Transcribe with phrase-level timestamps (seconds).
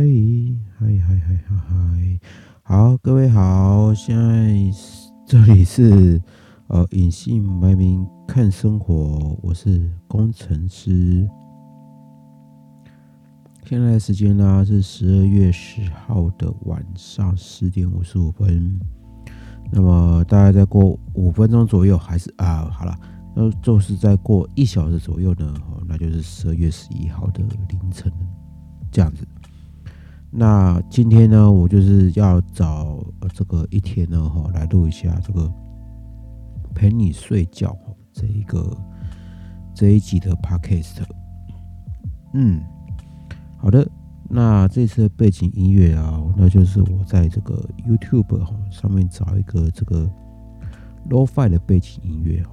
[0.00, 0.06] 嗨
[0.78, 2.20] 嗨嗨嗨嗨嗨，
[2.62, 4.56] 好，各位好，现在
[5.26, 6.18] 这里是
[6.68, 11.28] 呃隐姓埋名看生活，我是工程师。
[13.66, 18.80] 现在的时间呢是十二月十号的晚上十点五十五分，
[19.70, 22.98] 那么大概再过五分钟左右，还是啊，好了，
[23.36, 28.10] 那就是再过一小时左右呢，哦，那就是十二月十一号的凌晨
[28.90, 29.28] 这样子。
[30.32, 35.52] 那今天呢，我就是要找这个一天呢，哈，来录一下这个
[36.72, 37.76] 陪你睡觉
[38.12, 38.76] 这一个
[39.74, 41.02] 这一集的 podcast。
[42.32, 42.62] 嗯，
[43.58, 43.84] 好的，
[44.28, 50.08] 那这次的背景音乐啊，那就是我在这个 YouTube 哈上面找一个这个
[51.08, 52.52] Lo-Fi 的背景音乐哈。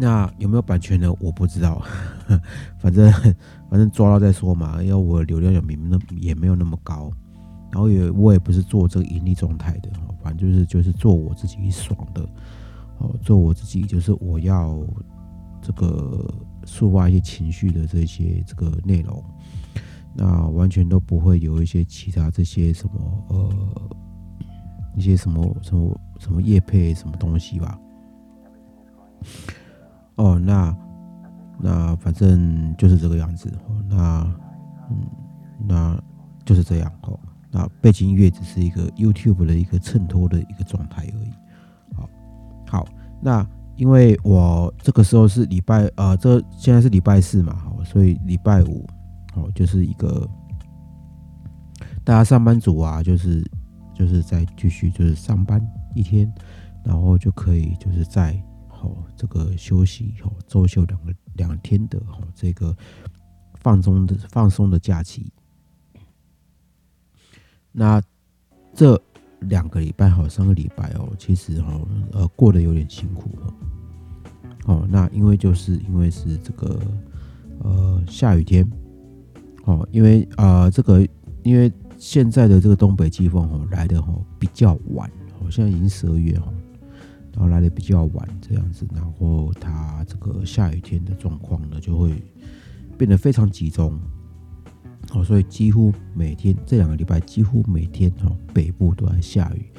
[0.00, 1.12] 那有没有版权呢？
[1.18, 1.82] 我不知道，
[2.78, 3.10] 反正
[3.68, 4.80] 反正抓到再说嘛。
[4.80, 7.10] 要我流量也没那也没有那么高，
[7.72, 9.90] 然后也我也不是做这个盈利状态的，
[10.22, 12.22] 反正就是就是做我自己爽的，
[12.98, 14.78] 哦，做我自己就是我要
[15.60, 16.32] 这个
[16.64, 19.20] 抒发一些情绪的这些这个内容，
[20.14, 23.52] 那完全都不会有一些其他这些什么呃
[24.94, 27.76] 一些什么什么什么叶配什么东西吧。
[30.18, 30.76] 哦，那
[31.58, 33.48] 那反正就是这个样子。
[33.66, 34.30] 哦那
[34.90, 34.96] 嗯，
[35.66, 36.02] 那
[36.44, 36.92] 就是这样。
[37.02, 37.18] 哦，
[37.50, 41.30] 那背景音乐只是一个 YouTube 的一个衬托的一个状态而已。
[41.94, 42.08] 好，
[42.66, 42.88] 好，
[43.20, 43.46] 那
[43.76, 48.86] 因为我这个时候是礼拜呃，这现在是礼拜四嘛，好，所以礼拜五
[49.34, 50.28] 哦，就是一个
[52.04, 53.42] 大家上班族啊，就是
[53.94, 55.60] 就是在继续就是上班
[55.94, 56.30] 一天，
[56.84, 58.38] 然后就可以就是在。
[58.80, 62.76] 好，这个休息哦，周休两个两天的哈，这个
[63.54, 65.32] 放松的放松的假期。
[67.72, 68.00] 那
[68.72, 69.00] 这
[69.40, 71.80] 两个礼拜好，三个礼拜哦，其实哈
[72.12, 73.54] 呃过得有点辛苦哦。
[74.66, 76.80] 哦，那因为就是因为是这个
[77.58, 78.64] 呃下雨天
[79.64, 81.04] 哦，因为啊这个
[81.42, 85.10] 因为现在的这个东北季风哦来的哈比较晚，
[85.40, 86.52] 好像已经十二月哈。
[87.32, 92.12] 然后来的比较晚，这样子，然后它这个下雨天的状况呢，就会
[92.96, 93.96] 变得非常集中，
[95.12, 99.70] 哦，所以几乎每天这两个礼拜，几乎每天哈，北部都在下雨，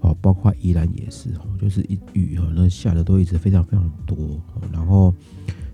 [0.00, 4.16] 哦，包括宜兰也是，哦，就是一雨哈，那下的都一直非常非常多，
[4.72, 5.14] 然后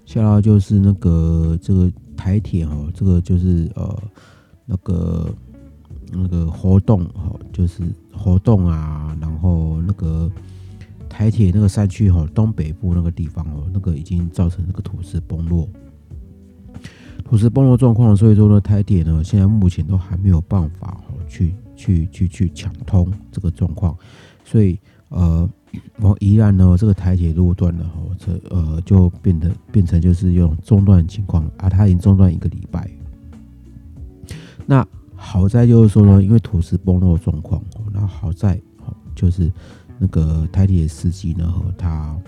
[0.05, 4.03] 下到就是那个这个台铁哦，这个就是呃
[4.67, 5.35] 那个
[6.13, 10.31] 那个活动哈，就是活动啊，然后那个。
[11.21, 15.69] 台铁那个山区哈，东北部那个地方哦，那个已经造成那个土石崩落，
[17.23, 23.95] 土石崩落状况，所以说呢，台铁呢现在目前都还没有办法哦，去去去去抢通这个状况，
[24.47, 24.81] 所以
[25.11, 25.47] 呃，
[25.99, 32.91] 往宜兰呢这个台铁路段呢，哦，这呃就变得变成就是用中断情况啊，它已经中断一个礼拜。
[34.65, 34.83] 那
[35.15, 38.55] 好在就是说呢，因为土石崩落状况，那好在
[38.87, 39.53] 哦就是。
[40.03, 42.19] 那个泰迪的司机呢，和他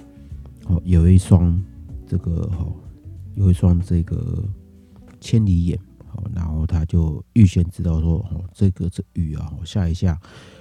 [0.66, 1.58] 哦有一双
[2.06, 2.70] 这个哦
[3.34, 4.44] 有一双这个
[5.22, 10.20] 千里眼，好，然后他就预先知道说哦这个这雨啊下一下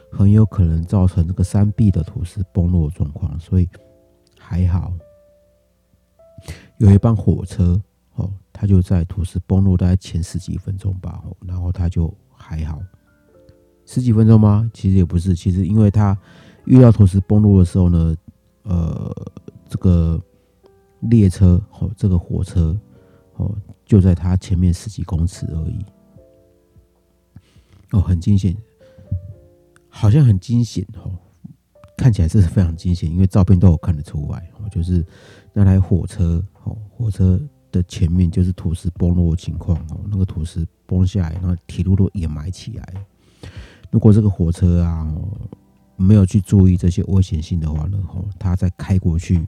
[0.09, 3.67] 很有可能造成这个山壁的土石崩落状况，所以
[4.39, 4.93] 还好
[6.77, 7.77] 有一班火车
[8.15, 12.81] 哦，他就在土石崩落大概前十几分钟吧，然后他就还好
[13.85, 14.71] 十几分钟吗？
[14.73, 16.17] 其实也不是，其实因为他。
[16.65, 18.15] 遇到土石崩落的时候呢，
[18.63, 19.11] 呃，
[19.67, 20.21] 这个
[21.01, 22.77] 列车哦，这个火车
[23.35, 23.53] 哦，
[23.83, 25.83] 就在它前面十几公尺而已，
[27.91, 28.55] 哦，很惊险，
[29.89, 31.11] 好像很惊险哦，
[31.97, 35.03] 看起来是非常惊险，因为照片都有看得出来哦，就是
[35.53, 37.41] 那台火车哦，火车
[37.71, 42.93] 的前面就是土石崩落的情况哦，那个土石崩下来，那铁路都掩埋起来，
[43.89, 45.11] 如果这个火车啊。
[46.01, 49.47] 没有去注意这些危险性的话呢，吼，他再开过去，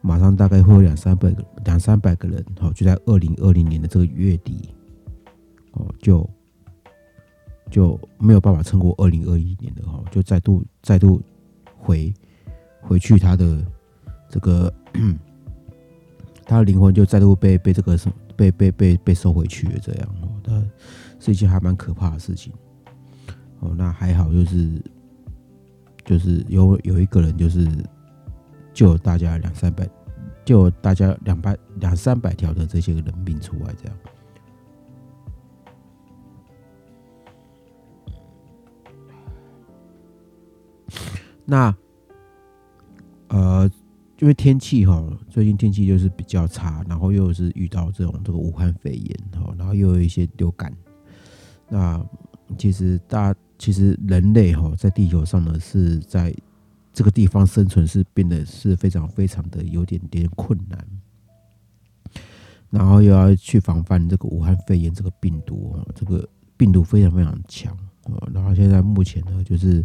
[0.00, 4.70] 马上大概会有两三百个两三百个人，吼，就在二零二零年的这个月底，
[5.72, 6.28] 哦，就
[7.70, 11.20] 就没有办法撑过二零二一年的，吼，就再度再度
[11.76, 12.12] 回
[12.80, 13.62] 回去他的
[14.30, 14.72] 这个
[16.46, 20.64] 他的灵魂就再度被被这个什被被被被收回去了，这样，哦，那
[21.20, 22.52] 是一件还蛮可怕的事情，
[23.60, 24.82] 哦，那还好就是。
[26.04, 27.66] 就是有有一个人就是
[28.72, 29.88] 救了大家两三百，
[30.44, 33.96] 救了大家两百两三百条的这些人命出来这样。
[41.44, 41.74] 那，
[43.28, 43.70] 呃，
[44.20, 50.72] 因为天气哈，最近天气就是比较差，然后又是遇到这种这个武汉肺炎哈，然后又有一些流感，
[51.68, 52.02] 那
[52.56, 56.34] 其实大其实人类哈，在地球上呢，是在
[56.92, 60.84] 这个地方生存是变得是非常非常的有点点困难。
[62.70, 67.72] 然后又要去防范这个武汉肺炎这个病毒哦，这个病毒非常非常强
[68.06, 68.28] 哦。
[68.34, 69.84] 然后现在目前呢，就是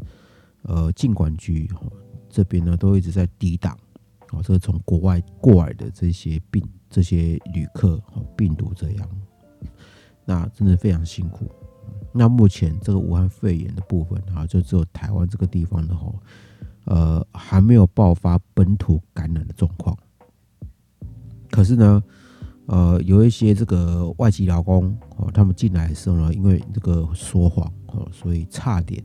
[0.63, 1.81] 呃，尽管局哈。
[2.31, 3.77] 这边呢都一直在抵挡，
[4.31, 9.07] 哦，这个从国外过来的这些病、这些旅客、哦病毒这样，
[10.25, 11.47] 那真的非常辛苦。
[12.13, 16.13] 那目前这个武汉肺炎的部分啊，就只有台湾这个地方的哈，
[16.85, 19.97] 呃，还没有爆发本土感染的状况。
[21.51, 22.03] 可是呢，
[22.65, 29.03] 呃，有一些这个外籍劳工哦，他们进来的时候呢，因为这个说谎哦，所以差点。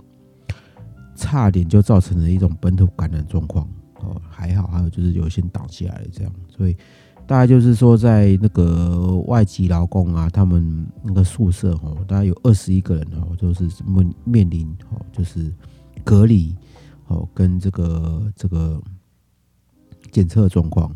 [1.14, 3.68] 差点就造成了一种本土感染状况
[4.00, 6.76] 哦，还好，还有就是有一些挡下来这样，所以
[7.26, 15.52] 大概就是说，在那个外籍劳工啊，他们那个宿舍哦，大概有二十一个人哦，就是面面临哦，就是
[16.04, 16.54] 隔离
[17.06, 18.80] 哦，跟这个这个
[20.10, 20.94] 检测状况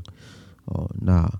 [0.66, 1.30] 哦，那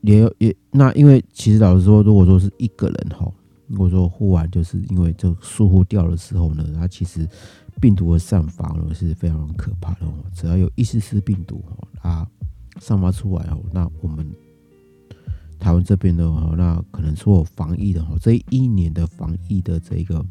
[0.00, 3.30] 也有也那因为其实老实说，如果说是一个人哈，
[3.68, 7.28] 如果说忽然就是因为这疏忽掉的时候呢，他其实。
[7.80, 12.26] 病毒的散发呢是非常可怕的哦，只要有一丝丝病毒哦，它
[12.80, 14.26] 散发出来哦，那我们
[15.58, 20.24] 台湾这边的话，那可能说防疫的哈，这一年的防疫的这个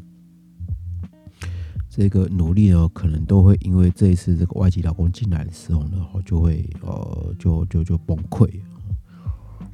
[1.88, 8.48] 这个努力呢，可能都会因为这一次这个外籍劳工进来的时候呢，就会呃就就就崩溃。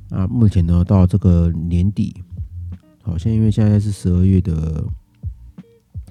[0.09, 2.15] 那目前呢，到这个年底，
[3.03, 4.85] 好，现在因为现在是十二月的。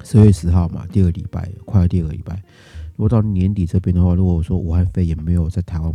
[0.02, 2.42] 十月十号嘛，第二个礼拜，快要第二个礼拜。
[2.96, 5.94] 如果到年底这边的话，如果说武汉肺炎没有在台湾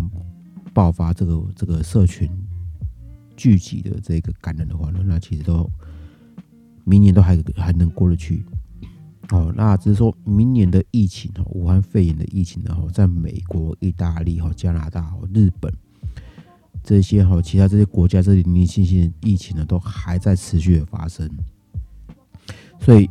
[0.75, 2.29] 爆发这个这个社群
[3.37, 5.71] 聚集的这个感染的话，那那其实都
[6.85, 8.45] 明年都还还能过得去。
[9.31, 15.73] 哦，那只是说明年的疫情哦，武汉肺炎的疫情呢，哈，在美国、意大利、哈、加拿大、日本
[16.83, 21.31] 这些哈其他这些国家，这里零零星星的疫情呢，都还在持续的发生，
[22.81, 23.09] 所以。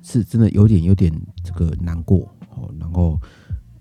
[0.00, 1.12] 是真的有点有点
[1.44, 2.20] 这个难过
[2.54, 3.20] 哦，然后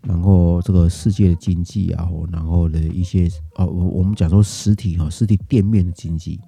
[0.08, 6.40] 然后这个世界的经济啊，然后的一些哦，我我们讲说实体哈，实体店面的经济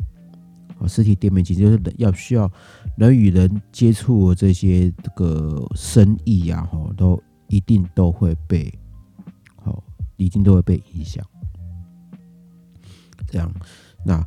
[0.80, 2.50] 啊，实体店面经济就是要需要
[2.96, 8.74] 人与人接触这些这个生意啊，哈，都一定都会被
[9.58, 9.84] 好，
[10.16, 11.22] 一定都会被影响。
[13.28, 13.54] 这样，
[14.06, 14.26] 那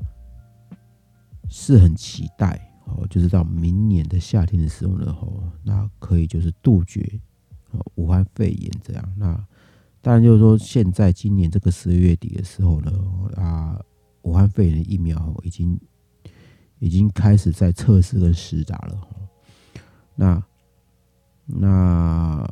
[1.48, 2.68] 是很期待。
[2.84, 7.18] 哦，就是到明年的夏天的时候呢，哦，那可以就是杜绝
[7.94, 9.12] 武汉肺炎这样。
[9.16, 9.34] 那
[10.00, 12.90] 当然就是说，现在今年这个十二月底的时候呢，
[13.36, 13.80] 啊，
[14.22, 15.78] 武汉肺炎的疫苗已经
[16.78, 19.08] 已经开始在测试跟实打了。
[20.14, 20.42] 那
[21.46, 22.48] 那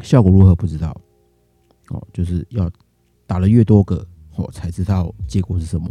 [0.00, 0.94] 效果如何不知道？
[1.90, 2.70] 哦，就是要
[3.26, 4.06] 打了越多个。
[4.38, 5.88] 我才知道结果是什么。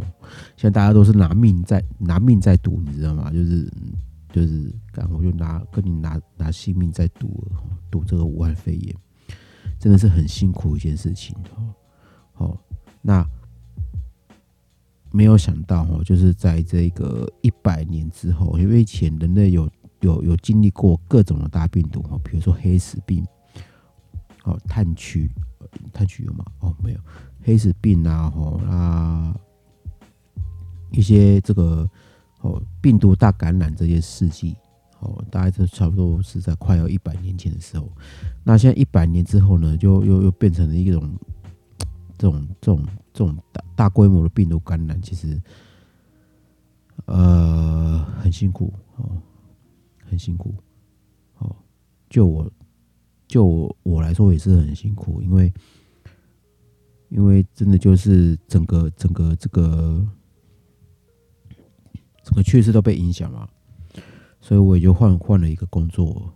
[0.56, 3.28] 现在大家都是拿命在拿命在赌，你知道吗？
[3.32, 3.68] 就是
[4.36, 7.42] 就是，干我就拿跟你拿拿性命在赌，
[7.90, 8.94] 赌这个武汉肺炎，
[9.78, 11.34] 真的是很辛苦一件事情。
[11.54, 11.72] 哦，
[12.34, 12.58] 好，
[13.00, 13.26] 那
[15.10, 23.26] 没有想到哦，就是在这个一百年之后，因为以前人类有有有经历过各种的大病毒哦，比如说黑死病，
[24.44, 25.30] 哦，炭疽，
[25.94, 26.44] 炭疽有吗？
[26.58, 27.00] 哦，没有。
[27.42, 29.34] 黑死病啊，吼啊，
[30.90, 31.88] 一些这个
[32.46, 34.54] 哦病毒大感染这些事迹，
[35.00, 37.90] 哦，大概就差不多是在快要一百年前的时候。
[38.44, 41.10] 那现在一百年之后呢，就又又变成了一种
[42.16, 45.40] 这种这种这种大大规模的病毒感染，其实
[47.06, 49.10] 呃很辛苦哦，
[50.08, 50.54] 很辛苦
[51.38, 51.56] 哦。
[52.08, 52.50] 就我
[53.26, 55.52] 就我来说也是很辛苦，因为。
[57.08, 60.04] 因为真的就是整个整个这个
[62.26, 63.48] 整个趋势都被影响嘛，
[64.40, 66.28] 所以我也就换换了一个工作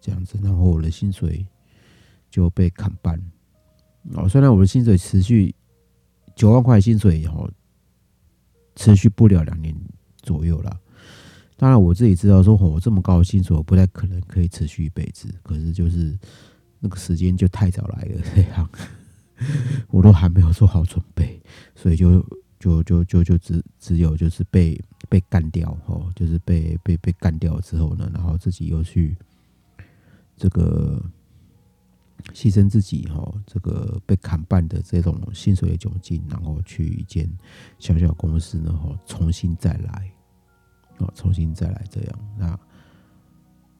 [0.00, 1.46] 这样子，然后我的薪水
[2.30, 3.20] 就被砍半。
[4.14, 5.54] 哦，虽然我的薪水持续
[6.34, 7.46] 九万块薪水，后
[8.74, 9.76] 持续不了两年
[10.22, 10.80] 左右了。
[11.58, 15.28] 当然我自己知道，说我这么高的薪水，我不太可能可以持续一辈子。
[15.42, 16.18] 可是就是
[16.80, 18.66] 那个时间就太早来了，这样。
[19.88, 21.38] 我都还没有做好准备，
[21.74, 22.24] 所以就
[22.64, 24.80] 就就就就只只有就是被
[25.10, 29.14] 被干掉哦，就是被被被干掉之后呢，然后自己又去
[30.34, 30.98] 这个
[32.32, 37.28] 牺牲自己哈，这个被砍半的这种薪水的窘境，然后去一间
[37.78, 40.10] 小小公司呢，哈，重新再来，
[40.96, 42.18] 哦，重新再来这样。
[42.38, 42.60] 那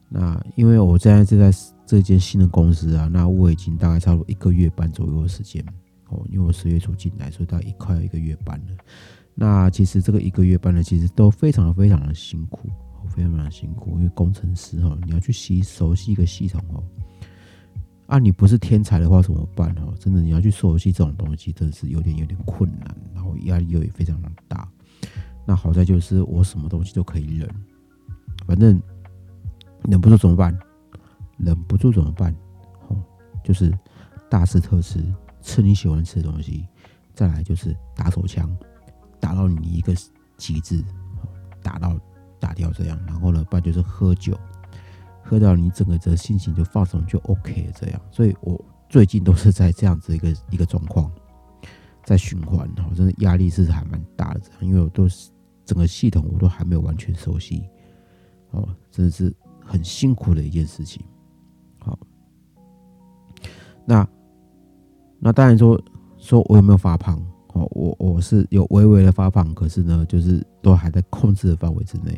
[0.09, 1.51] 那因为我现在就在
[1.87, 5.65] 这间新的公司啊，那我已经大概差不多一个月半左右的时间
[6.29, 8.75] 因为我十月初进来，所以大概快一个月半了。
[9.33, 12.69] 那其实这个一个月半呢，其实都非常非常的辛苦。
[13.07, 16.83] 非常非常辛苦，因为工程师哈，你要去习熟悉一个系统哦。
[18.07, 19.93] 啊，你不是天才的话怎么办哦？
[19.99, 24.67] 真的，你要去熟悉这种东西，真的是有点有点困难，然后压力又也非常的大。
[25.45, 27.47] 那好在就是我什么东西都可以忍，
[28.47, 28.81] 反正
[29.83, 30.57] 忍不住怎么办？
[31.37, 32.35] 忍不住怎么办？
[32.87, 32.97] 哦，
[33.43, 33.71] 就是
[34.31, 34.99] 大吃特吃，
[35.45, 36.67] 吃你喜欢吃的东西，
[37.13, 38.49] 再来就是打手枪，
[39.19, 39.93] 打到你一个
[40.35, 40.83] 极致，
[41.61, 41.97] 打到。
[42.37, 44.37] 打掉这样，然后呢，不然就是喝酒，
[45.23, 47.99] 喝到你整个这心情就放松就 OK 这样。
[48.11, 51.11] 所以我最近都是在这样子一个一个状况
[52.03, 55.31] 在循环，哈，真的压力是还蛮大的这样，因为我都是
[55.63, 57.67] 整个系统我都还没有完全熟悉，
[58.51, 61.03] 哦，真的是很辛苦的一件事情。
[61.79, 61.97] 好，
[63.87, 64.07] 那
[65.25, 65.81] 那当然说
[66.19, 67.19] 说我有没有发胖？
[67.53, 72.15] 哦，我我是有微微的发胖，可是呢，就是都还在控制的范围之内。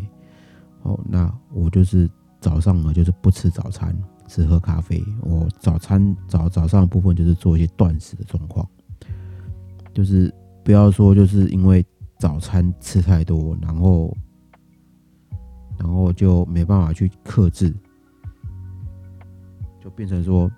[0.82, 2.10] 哦，那我就是
[2.42, 3.98] 早上呢，就是不吃早餐，
[4.28, 5.02] 只喝咖啡。
[5.22, 8.68] 我早餐早早上的部分就是做一些断食的状况，
[9.94, 11.86] 就是不要说就是因为
[12.20, 14.14] 早餐吃太多，然后
[15.80, 17.74] 然后就没办法去克制，
[19.82, 20.52] 就变成说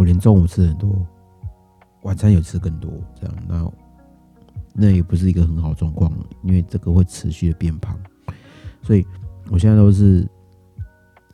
[0.00, 1.06] 我连中午吃很多，
[2.04, 2.90] 晚餐有吃更多，
[3.20, 3.72] 这样那
[4.72, 6.10] 那也不是一个很好状况，
[6.42, 8.00] 因为这个会持续的变胖。
[8.82, 9.06] 所以，
[9.50, 10.26] 我现在都是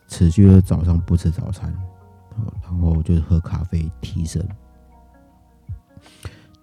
[0.09, 1.73] 持续的早上不吃早餐，
[2.65, 4.45] 然后就是喝咖啡提神，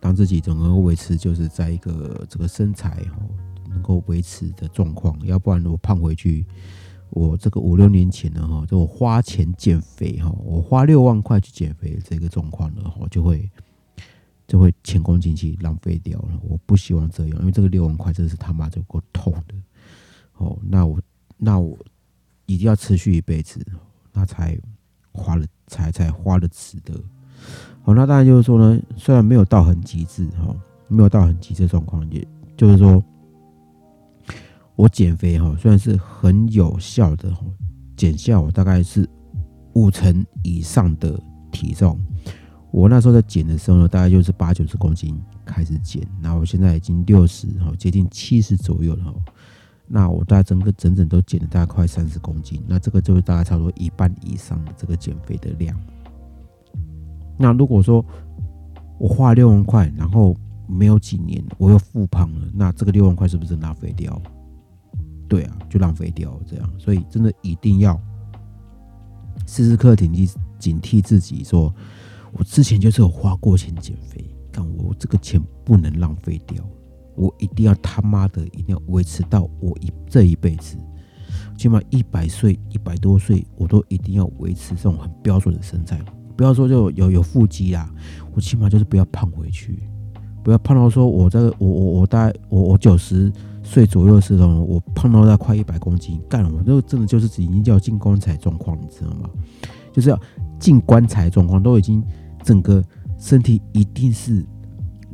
[0.02, 3.18] 当自己整个维持就是在一个这个身材哈
[3.70, 6.46] 能够维持的状况，要不然我胖回去，
[7.14, 13.50] 我这个五六年前呢哈，就我花钱减肥哈，我花六万块去减肥这个状况呢哈，就会
[14.48, 16.40] 就会前功尽弃，浪费掉了。
[16.42, 19.56] 我不希望这样，因为这个六万块真的是他妈就够痛的。
[20.38, 21.00] 哦，那我
[21.38, 21.78] 那我
[22.48, 23.64] 一定要持续一辈子，
[24.12, 24.60] 那才
[25.12, 26.94] 花了才才花的值得。
[27.84, 30.56] 好，那当然就是说呢，虽然没有到很极致哈，
[30.88, 32.28] 没有到很极致状况，也
[32.58, 33.04] 就是说，
[34.76, 37.46] 我减肥哈，虽然是很有效的哈，
[37.96, 39.08] 减下我大概是
[39.76, 41.20] 五成以上的
[41.52, 42.00] 体重。
[42.72, 45.16] 我那时候在减的时候呢，大概就是八九十公斤
[45.46, 49.14] 开始减，那我现在已经六十哈，接近七十左右了哈。
[49.88, 55.80] 那我大概整个整整都减了大概快三十公斤，那这个就是大概差不多一半以上的这个减肥的量。
[57.38, 58.04] 那如果说
[58.98, 60.36] 我花六万块，然后
[60.68, 64.20] 没有几年我又复胖了，那这个六万块是不是浪费掉？
[65.28, 66.70] 对啊，就浪费掉这样。
[66.78, 68.00] 所以真的一定要
[69.48, 71.74] 时时刻警惕警惕自己，说
[72.32, 76.64] 我之前就是有花过钱减肥，但我这个钱不能浪费掉。
[77.16, 80.76] 我一定要他妈的一定要维持到我一这一辈子，
[81.56, 86.02] 起码一百岁一百多岁，我都一定要维持这种很标准的身材。
[86.36, 87.88] 不要说就有有腹肌啦，
[88.34, 89.84] 我起码就是不要胖回去，
[90.44, 93.32] 不要胖到说我这个我我我大概我我九十
[93.64, 99.30] 岁左右的时候，我胖到在快一百公斤，干我那真的就是已经叫进棺材状况，你知道吗？
[99.92, 100.20] 就是要
[100.60, 102.04] 进棺材状况，都已经
[102.44, 102.84] 整个
[103.18, 104.46] 身体一定是。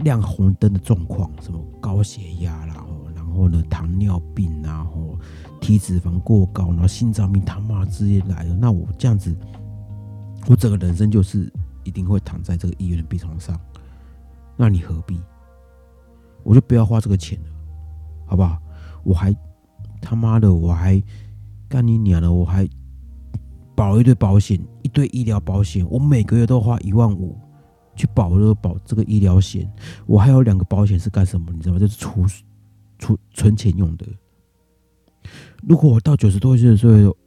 [0.06, 5.14] 亮红灯的状况，什么高血压啦，然后呢糖尿病然后
[5.60, 9.36] 体脂肪过高，然后心脏病他妈直接来了，那我这样子，
[10.48, 11.52] 我整个人生就是
[11.84, 13.60] 一定会躺在这个医院的病床上，
[14.56, 15.20] 那你何必？
[16.44, 17.50] 我就不要花这个钱了，
[18.30, 18.62] 好不好？
[19.04, 19.36] 我还
[20.00, 21.02] 他妈的我还
[21.68, 22.70] 干你娘了，我还
[23.76, 27.36] 保一堆保险，一堆医疗保险，我每个月都花一万五。
[27.96, 29.70] 去保了保这个医疗险，
[30.06, 31.52] 我还有两个保险是干什么？
[31.52, 31.80] 你知道吗？
[31.80, 32.26] 就是储
[32.98, 34.06] 储存钱用的。
[35.68, 37.18] 如果我到九十多岁的时候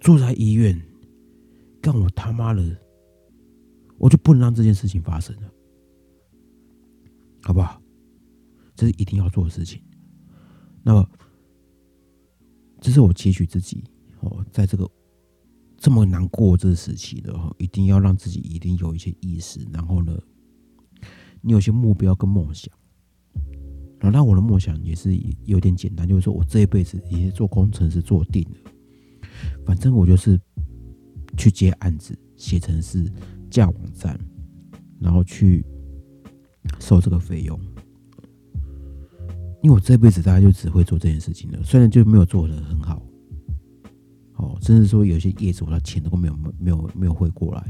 [0.00, 0.78] 住在医院，
[1.80, 2.62] 干我他妈的，
[3.96, 5.48] 我就不能让这件事情发生了，
[7.42, 7.80] 好不好？
[8.74, 9.80] 这是一定要做的事情。
[10.86, 11.04] 那，
[12.80, 13.82] 这是我期许自己
[14.20, 14.88] 哦，在这个。
[15.78, 20.18] 这么难过这个时期的哈，一定要让自己一定有一些意识，然后呢，
[21.42, 22.72] 你有些目标跟梦想。
[24.00, 25.14] 然后，那我的梦想也是
[25.44, 28.72] 有点简单，就是说我这一辈子也是做工程师做定了。
[29.66, 30.40] 反正我就是
[31.36, 33.12] 去接案子，写成是
[33.50, 34.18] 架网站，
[34.98, 35.62] 然后去
[36.80, 37.60] 收这个费用。
[39.62, 43.02] 因为我这辈子大概就只会做这件事情了，虽然就没有做的很好，
[44.34, 47.64] 哦，甚至说有些业主他钱都没有没有没有汇过来，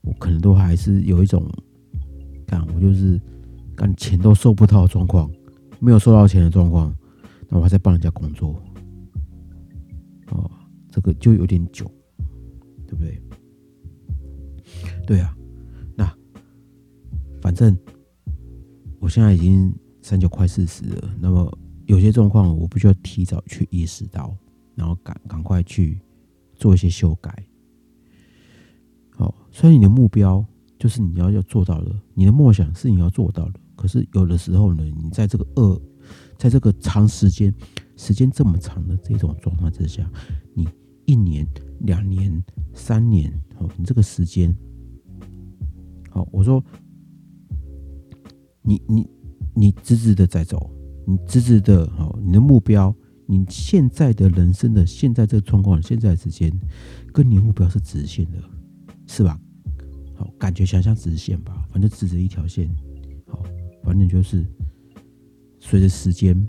[0.00, 1.46] 我可能都还是有一种，
[2.46, 3.20] 干我就是
[3.76, 5.30] 干钱都收不到的状况，
[5.78, 6.92] 没有收到钱的状况，
[7.48, 8.60] 那我还在帮人家工作，
[10.30, 10.50] 哦，
[10.90, 11.88] 这个就有点久，
[12.86, 13.22] 对不对？
[15.06, 15.36] 对啊，
[15.94, 16.12] 那
[17.40, 17.78] 反正
[18.98, 19.72] 我现在已经。
[20.10, 24.36] 三九快四十了，那么有些状况我不需要提早去意识到，
[24.74, 26.00] 然后赶赶快去
[26.56, 27.32] 做一些修改。
[29.10, 30.44] 好，所以你的目标
[30.80, 33.60] 就是你要要做到的，你的梦想是你要做到的。
[33.76, 35.80] 可是有的时候呢，你在这个二，
[36.36, 37.54] 在这个长时间、
[37.96, 40.10] 时间这么长的这种状况之下，
[40.54, 40.68] 你
[41.04, 41.46] 一年、
[41.82, 44.52] 两年、三年，哦，你这个时间，
[46.10, 46.60] 好，我说，
[48.62, 49.08] 你你。
[49.54, 50.70] 你直直的在走，
[51.06, 52.94] 你直直的哦，你的目标，
[53.26, 56.52] 你现在的人生的现在这个状况，现在时间，
[57.12, 58.38] 跟你目标是直线的，
[59.06, 59.38] 是吧？
[60.14, 62.68] 好，感觉想象直线吧，反正直着一条线，
[63.26, 63.42] 好，
[63.82, 64.46] 反正就是
[65.58, 66.46] 随着时间，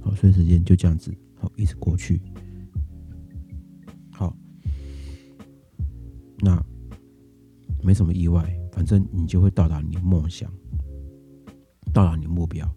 [0.00, 2.20] 好，随着时间就这样子，好，一直过去，
[4.10, 4.36] 好，
[6.38, 6.60] 那
[7.82, 10.50] 没什么意外，反正你就会到达你的梦想。
[11.94, 12.68] 到达你的目标，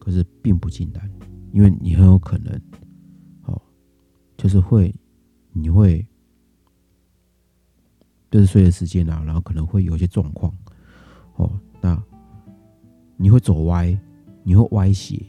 [0.00, 1.08] 可是并不简单，
[1.52, 2.60] 因为你很有可能，
[3.42, 3.60] 哦，
[4.36, 4.92] 就是会，
[5.52, 6.04] 你会，
[8.30, 10.52] 就是随着时间啊，然后可能会有一些状况，
[11.36, 12.02] 哦，那
[13.16, 13.96] 你会走歪，
[14.42, 15.22] 你会歪斜，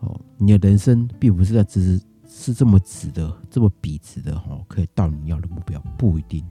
[0.00, 6.46] 哦，你的人生并不是在直，是这么直的，这么笔直的，哈，可以到你要的目标，不一定，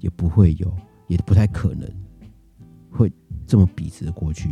[0.00, 0.74] 也不会有，
[1.06, 1.88] 也不太可能。
[2.96, 3.12] 会
[3.46, 4.50] 这么笔直的过去，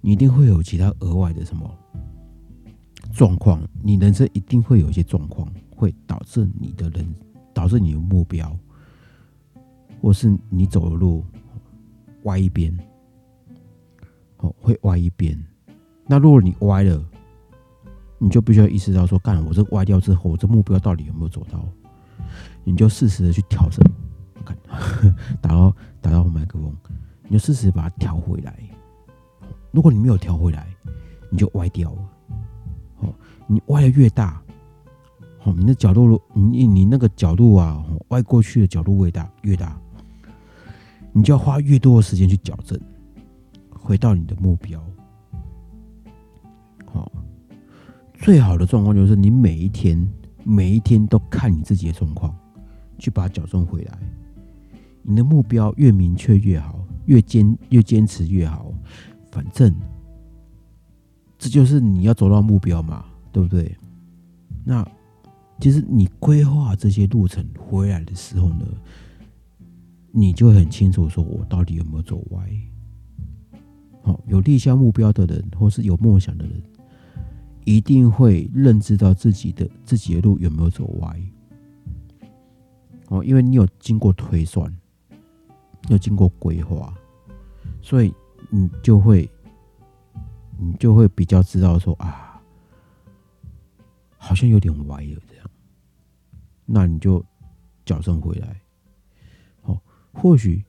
[0.00, 1.70] 你一定会有其他额外的什么
[3.12, 5.46] 状况，你人生一定会有一些状况，
[5.76, 7.14] 会导致你的人，
[7.52, 8.56] 导致你的目标，
[10.00, 11.24] 或是你走的路
[12.24, 12.76] 歪一边，
[14.38, 15.38] 哦，会歪一边。
[16.06, 17.04] 那如果你歪了，
[18.18, 21.62] 你就必须要意识到说，干，我这歪掉之后，我这目标到底有没有走到？
[22.64, 23.84] 你就适时的去调整，
[24.44, 24.56] 看，
[25.40, 26.74] 打到打到麦克风。
[27.30, 28.58] 你就试试把它调回来。
[29.70, 30.66] 如果你没有调回来，
[31.30, 32.10] 你就歪掉了。
[32.98, 33.14] 哦，
[33.46, 34.42] 你歪的越大，
[35.44, 39.80] 哦，你的角度，你你那个角度啊，歪过去的角度越大越大，
[41.12, 42.76] 你就要花越多的时间去矫正，
[43.70, 44.82] 回到你的目标。
[46.92, 47.12] 好，
[48.14, 50.12] 最好的状况就是你每一天
[50.42, 52.36] 每一天都看你自己的状况，
[52.98, 53.96] 去把它矫正回来。
[55.02, 56.79] 你的目标越明确越好。
[57.10, 58.72] 越坚越坚持越好，
[59.32, 59.74] 反正
[61.36, 63.76] 这就是你要走到目标嘛，对不对？
[64.64, 64.88] 那
[65.58, 68.64] 其实你规划这些路程回来的时候呢，
[70.12, 72.48] 你就很清楚，说我到底有没有走歪。
[74.02, 76.62] 好，有立下目标的人，或是有梦想的人，
[77.64, 81.20] 一定会认知到自己的自己的路有没有走歪。
[83.08, 84.72] 哦，因为你有经过推算，
[85.88, 86.94] 有经过规划。
[87.82, 88.14] 所以
[88.50, 89.28] 你就会，
[90.58, 92.40] 你就会比较知道说啊，
[94.16, 95.50] 好像有点歪了这样，
[96.66, 97.24] 那你就
[97.84, 98.60] 矫正回来。
[99.62, 99.80] 哦，
[100.12, 100.64] 或许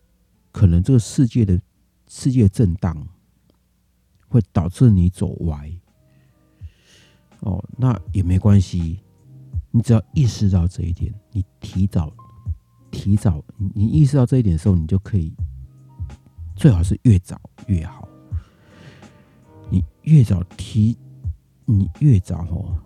[0.51, 1.59] 可能这个世界的
[2.07, 3.07] 世界震荡
[4.27, 5.71] 会导致你走歪。
[7.41, 8.99] 哦，那也没关系，
[9.71, 12.13] 你只要意识到这一点，你提早
[12.89, 15.33] 提早，你意识到这一点的时候，你就可以。
[16.61, 18.07] 最好是越早越好。
[19.71, 20.95] 你越早提，
[21.65, 22.77] 你越早哦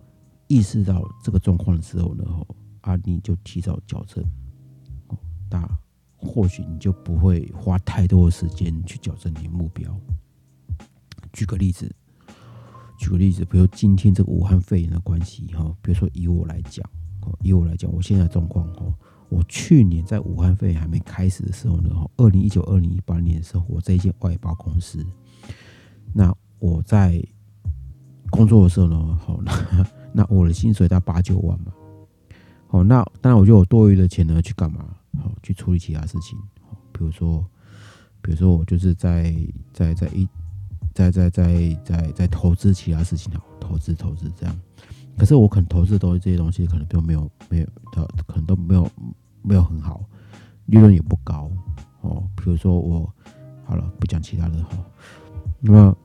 [0.47, 4.23] 意识到这个状况的时候呢，哦啊你就提早矫正，
[5.09, 5.17] 哦，
[5.49, 5.69] 那
[6.15, 9.93] 或许你就不会花太多的时间去矫正你的目标。
[11.33, 11.93] 举个例子，
[12.97, 16.89] 举个例子，比如今天这个武汉肺炎的关系哈，比如说以我来讲，
[17.23, 18.93] 哦，以我来讲，我现在状况哦。
[19.29, 25.05] 我去年在武汉肺炎还没开始的时候呢，二零一九、二零一八年的时候，我在一间外包公司。
[26.13, 27.21] 那我在
[28.29, 31.73] 工作的时候呢，好，那那我的薪水在八九万嘛。
[32.67, 34.85] 好，那当然我就有多余的钱呢，去干嘛？
[35.21, 36.37] 好，去处理其他事情。
[36.61, 37.45] 好，比如说，
[38.21, 39.35] 比如说我就是在
[39.73, 40.27] 在在一
[40.93, 44.59] 在在在在在投资其他事情，好，投资投资这样。
[45.17, 48.89] 可是我可能投资都是这些东西，可能都没有没有的，可能都没有
[49.41, 50.03] 没有很好，
[50.65, 51.49] 利润也不高
[52.01, 52.27] 哦。
[52.35, 53.09] 比如说我
[53.63, 54.77] 好了，不讲其他的哈。
[55.61, 55.97] 那么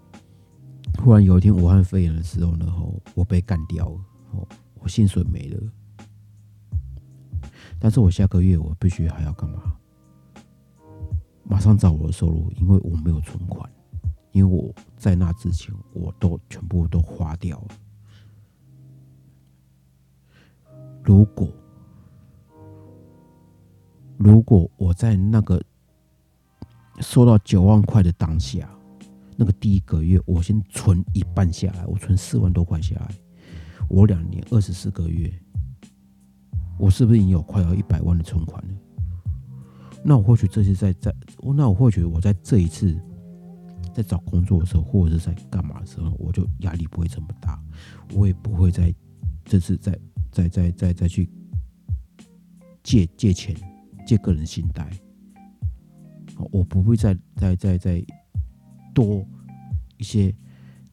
[1.03, 3.99] 忽然有一天武汉肺炎的时候呢，吼，我被干掉了，
[4.33, 5.61] 哦，我薪水没了。
[7.79, 9.75] 但是我下个月我必须还要干嘛？
[11.43, 13.69] 马上找我的收入，因为我没有存款，
[14.31, 17.69] 因为我在那之前我都全部都花掉了。
[21.03, 21.49] 如果
[24.17, 25.63] 如果我在那个
[27.01, 28.71] 收到九万块的当下，
[29.37, 33.15] 那个第一个月我先存一半下来，我存四万多块下来，
[33.89, 35.33] 我两年二十四个月。
[36.79, 38.75] 我是不是已经有快要一百万的存款了？
[40.03, 41.15] 那我或许这些在在，
[41.55, 42.99] 那我或许我在这一次
[43.93, 47.63] 在找工作的时候，或者是在干嘛的时候，我就压力不会这么大，
[48.15, 48.95] 我也不会在
[49.45, 49.99] 这次在
[50.31, 51.29] 再再再再去
[52.83, 53.55] 借借钱
[54.07, 54.89] 借个人信贷，
[56.51, 58.05] 我不会再再再再
[58.95, 59.25] 多
[59.99, 60.35] 一些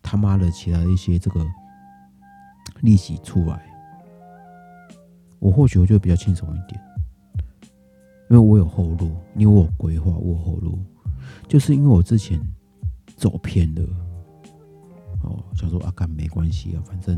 [0.02, 1.46] 他妈的其他的一些这个
[2.82, 3.66] 利息出来。
[5.40, 6.82] 我或许我就比较轻松一点，
[8.30, 10.80] 因为我有后路，因为我有规划，我有后路，
[11.48, 12.40] 就是因为我之前
[13.16, 13.84] 走偏了，
[15.24, 17.16] 哦，想说啊，干没关系啊，反正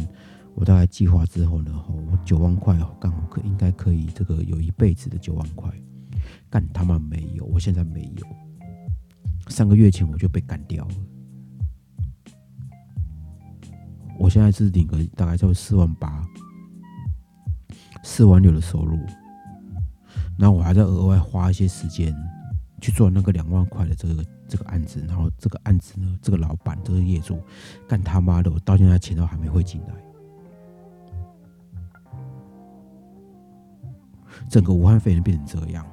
[0.60, 5.72] 我大概计划之后呢，哦，我九万块哦，干我可应该可以这个有一辈子的九万块，
[6.50, 8.28] 干他妈没有，我现在没有，
[9.48, 10.96] 三个月前我就被干掉了，
[14.20, 16.24] 我现在是领个大概就四万八。
[18.02, 18.98] 四万六的收入，
[20.38, 22.16] 然后我还在额外花一些时间
[22.80, 27.44] 去做那个两万块的这个这个案子，然后这个案子呢，这个老板这个业主
[27.90, 29.94] 干他妈的，我到现在钱都还没汇进来，
[34.50, 35.86] 整个武汉肺炎变成这样。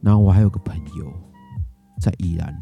[0.00, 1.12] 然后我还有个朋友
[2.00, 2.56] 在宜兰，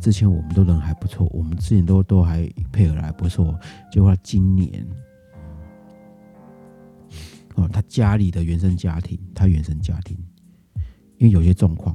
[0.00, 3.58] 之前我们都人还不错，我们之前都都还配合还不错，
[3.90, 4.86] 结果他今年。
[7.56, 10.16] 哦，他家里的原生家庭，他原生家庭，
[11.18, 11.94] 因为有些状况，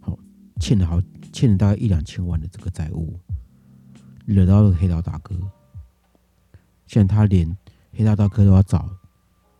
[0.00, 0.18] 好
[0.60, 1.00] 欠了好
[1.32, 3.18] 欠了大概一两千万的这个债务，
[4.26, 5.34] 惹到了黑道大哥。
[6.86, 7.56] 现在他连
[7.92, 8.90] 黑道大哥都要找，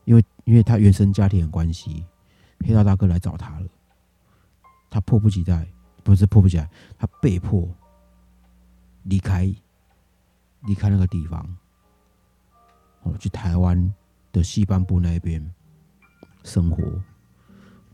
[0.05, 2.07] 因为因为他原生家庭的关系，
[2.65, 3.67] 黑道大哥来找他了。
[4.89, 5.69] 他迫不及待，
[6.03, 7.69] 不是迫不及待，他被迫
[9.03, 9.55] 离开
[10.63, 11.47] 离开那个地方，
[13.03, 13.95] 哦，去台湾。
[14.31, 15.43] 的西半部那边
[16.45, 16.85] 生活，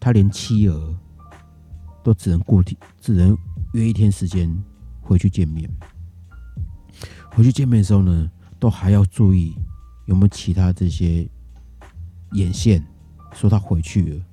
[0.01, 0.99] 他连妻儿
[2.03, 3.39] 都只能固定，只能
[3.73, 4.53] 约一天时间
[5.01, 5.71] 回去见面。
[7.31, 9.57] 回去见面的时候呢，都还要注意
[10.07, 11.27] 有没有其他这些
[12.35, 12.85] 眼线，
[13.33, 14.25] 说他回去了，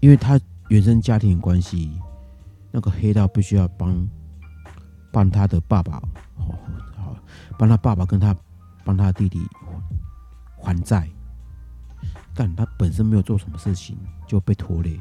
[0.00, 2.00] 因为他原生家庭关系，
[2.70, 4.08] 那个黑道必须要帮
[5.12, 6.00] 帮他的爸爸，
[6.36, 6.54] 好
[6.96, 7.16] 好
[7.58, 8.34] 帮他爸爸跟他。
[8.84, 9.46] 帮他弟弟
[10.56, 11.06] 还债，
[12.34, 14.98] 但他本身没有做什么事情就被拖累，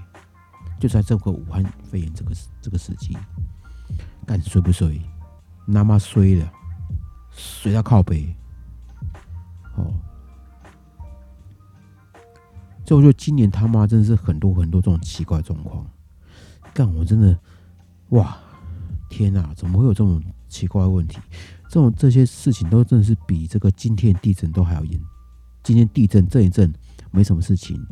[0.78, 3.18] 就在这个武汉肺炎这个这个时期，
[4.26, 5.00] 干衰不衰？
[5.74, 6.52] 他妈衰了，
[7.32, 8.28] 衰到靠北。
[9.78, 9.94] 哦，
[12.86, 15.86] 所以我觉得今年他妈真的是很多很多这种奇怪状况，
[16.74, 17.40] 干我真的，
[18.10, 18.38] 哇，
[19.10, 21.20] 天哪，怎么会有这种奇怪问题？
[21.70, 25.00] 这种这些事情都真的是比这个今天地震都还要严。
[25.64, 26.74] 今天地震震一震
[27.12, 27.86] 没什么事情，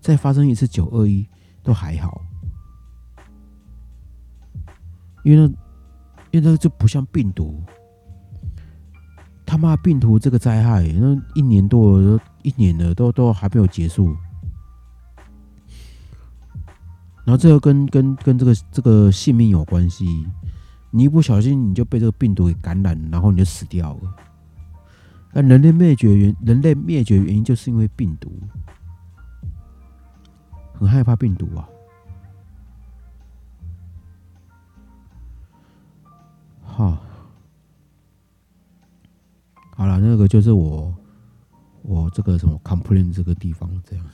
[0.00, 1.26] 再发生一次九二一
[1.62, 2.22] 都还好，
[5.22, 5.44] 因为那
[6.30, 7.62] 因为那就不像病毒，
[9.50, 11.98] 他妈病毒这个灾害，那一年多
[12.42, 14.14] 一年了都都还没有结束，
[17.24, 20.24] 然后这个跟跟跟这个这个性命有关系。
[20.92, 24.14] 你一不小心，你就被这个病毒给感染，然后你就死掉了。
[25.32, 28.30] 那人类灭绝原人类灭绝原因就是因为病毒，
[30.74, 31.68] 很害怕病毒啊。
[36.62, 36.98] 好，
[39.80, 40.94] 好了，那个就是我
[41.80, 44.04] 我这个什么 complain 这个地方这样。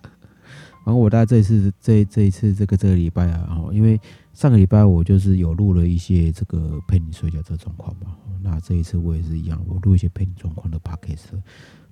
[0.86, 4.00] 然后我大概这一次这这一次这个这个礼拜啊，哦，因为。
[4.32, 11.40] 上个礼拜我就是有录了一些这个陪你睡觉这状况嘛，那这一次我也是一样，我录一些陪你状况的 podcast。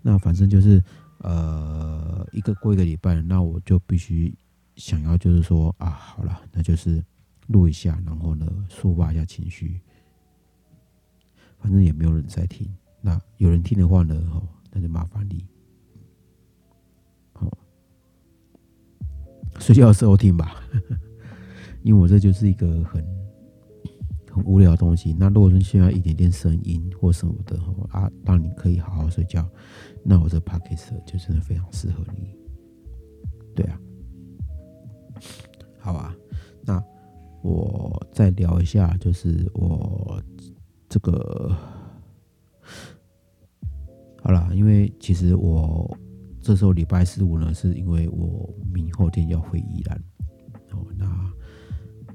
[0.02, 0.84] 那反正就是
[1.20, 4.36] 呃一个过一个礼拜，那我就必须
[4.76, 7.02] 想要就是说啊，好了，那就是
[7.46, 9.80] 录一下，然后呢抒发一下情绪。
[11.58, 12.70] 反正也没有人在听。
[13.06, 15.44] 那有人听的话呢，哦，那就麻烦你，
[17.34, 17.46] 好，
[19.60, 20.62] 睡觉的时候听吧，
[21.84, 23.04] 因为我这就是一个很
[24.32, 25.14] 很无聊的东西。
[25.18, 29.46] 那如果说需要一点点声音或什么的，啊，让你可以好好睡觉，
[30.02, 32.34] 那我这 p o c k e t 就真的非常适合你。
[33.54, 33.78] 对啊，
[35.78, 36.16] 好啊，
[36.62, 36.82] 那
[37.42, 40.18] 我再聊一下，就是我
[40.88, 41.54] 这个。
[44.24, 45.94] 好了，因为其实我
[46.40, 50.02] 这时候礼拜四五呢，是因为我明后天要回宜兰
[50.70, 50.86] 哦。
[50.96, 51.32] 那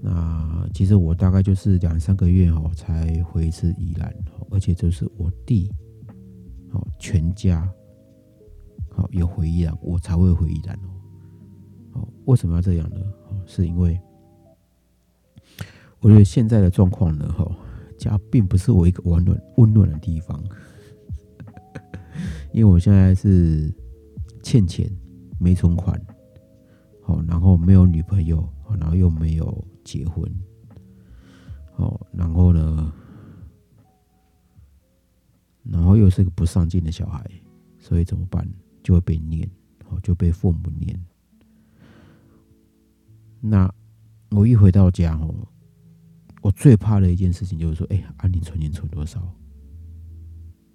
[0.01, 5.71] 那其实我大概就是两三个月哦才回一次宜兰，哦而且就是我弟
[6.71, 7.71] 哦全家
[8.89, 10.89] 好有回宜兰，我才会回宜兰哦。
[11.93, 12.99] 哦，为什么要这样呢？
[13.27, 13.99] 哦，是因为
[15.99, 17.47] 我觉得现在的状况呢，哈，
[17.99, 20.43] 家并不是我一个温暖温暖的地方。
[22.51, 23.73] 因为我现在是
[24.41, 24.89] 欠钱，
[25.39, 25.99] 没存款，
[27.01, 28.47] 好，然后没有女朋友，
[28.79, 30.29] 然后又没有结婚，
[31.73, 32.93] 好，然后呢，
[35.63, 37.23] 然后又是个不上进的小孩，
[37.77, 38.47] 所以怎么办？
[38.81, 39.49] 就会被念，
[39.89, 40.99] 哦，就被父母念。
[43.41, 43.71] 那
[44.31, 45.47] 我一回到家，哦，
[46.41, 49.21] 我最怕的一件事情就是说，哎，安你存钱存多少？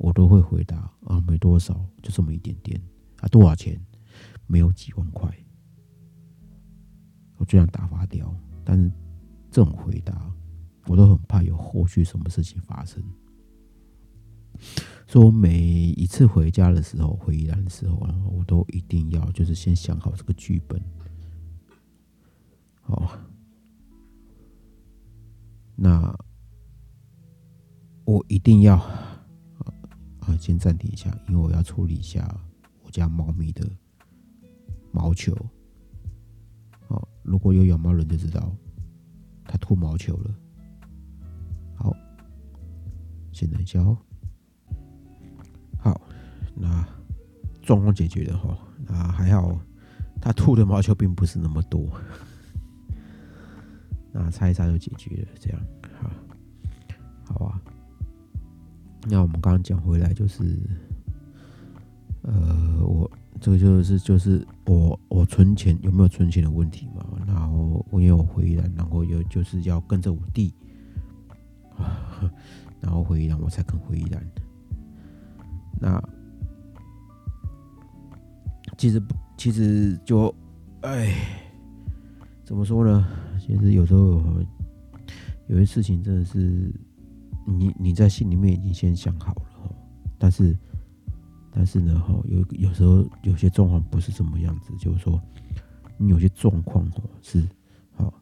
[0.05, 2.79] 我都会回答啊，没多少，就这么一点点
[3.21, 3.81] 啊，多少钱？
[4.47, 5.35] 没有几万块，
[7.39, 8.31] 我就想打发掉。
[8.63, 8.93] 但是
[9.51, 10.31] 这种回答，
[10.89, 13.03] 我都很怕有后续什么事情发生。
[15.07, 15.59] 所以我每
[15.93, 20.79] 一次回家的时候，回宜兰的时候，然后我都一定要就是先想好这个剧本。
[22.83, 23.19] 好，
[25.75, 26.15] 那
[28.05, 28.79] 我一定要。
[30.27, 32.27] 啊，先暂停一下，因为我要处理一下
[32.83, 33.69] 我家猫咪的
[34.91, 35.35] 毛球。
[36.89, 38.55] 哦，如果有养猫人就知道，
[39.45, 40.35] 它吐毛球了。
[41.75, 41.95] 好，
[43.33, 43.99] 先等一下哦。
[45.79, 46.01] 好，
[46.55, 46.87] 那
[47.63, 49.59] 状况解决了哈，那还好，
[50.21, 51.91] 它吐的毛球并不是那么多。
[54.13, 55.61] 那擦一擦就解决了，这样
[56.01, 56.11] 好，
[57.25, 57.61] 好啊。
[59.07, 60.59] 那我们刚刚讲回来，就是，
[62.23, 67.05] 呃，我这个就是就是我我存钱有没有存钱的问题嘛？
[67.27, 70.55] 然后我因为我回来，然后又就是要跟着我弟，
[72.81, 74.27] 然后回来我才肯回来。
[75.79, 76.03] 那
[78.79, 79.03] 其实
[79.37, 80.35] 其实就，
[80.81, 81.15] 哎，
[82.43, 83.07] 怎么说呢？
[83.39, 84.23] 其实有时候
[85.47, 86.73] 有些事情真的是。
[87.45, 89.75] 你你在心里面已经先想好了，
[90.19, 90.57] 但是
[91.51, 95.21] 但是呢哈，有有时候有些状况不是这么样子，就是说
[95.99, 97.47] 你有些状况哈是
[97.93, 98.13] 好，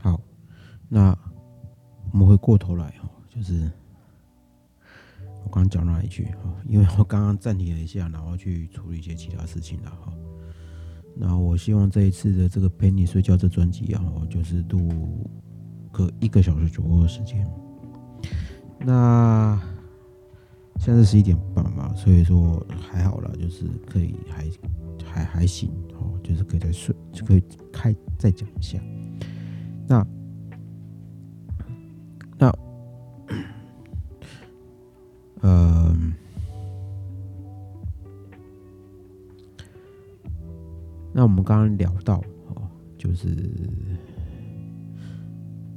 [0.00, 0.20] 好，
[0.88, 1.16] 那
[2.12, 3.70] 我们回过头来哈，就是
[5.44, 10.12] 我刚刚讲哪一句哈，因为我刚刚暂停了一下，然后去处理一些其他事情了哈。
[11.14, 15.28] 那我希望这一次的这个陪你睡觉这专辑啊，就是录
[15.90, 17.46] 个一个小时左右的时间。
[18.84, 19.60] 那
[20.78, 24.44] 现在十一点半嘛，所以说还好了，就是可以还
[25.04, 27.42] 还还行哦，就是可以再睡，就可以
[27.72, 28.80] 开再讲一下。
[29.86, 30.04] 那
[32.38, 32.52] 那
[35.42, 35.96] 呃，
[41.12, 42.16] 那我们刚刚聊到
[42.48, 42.68] 哦，
[42.98, 43.28] 就是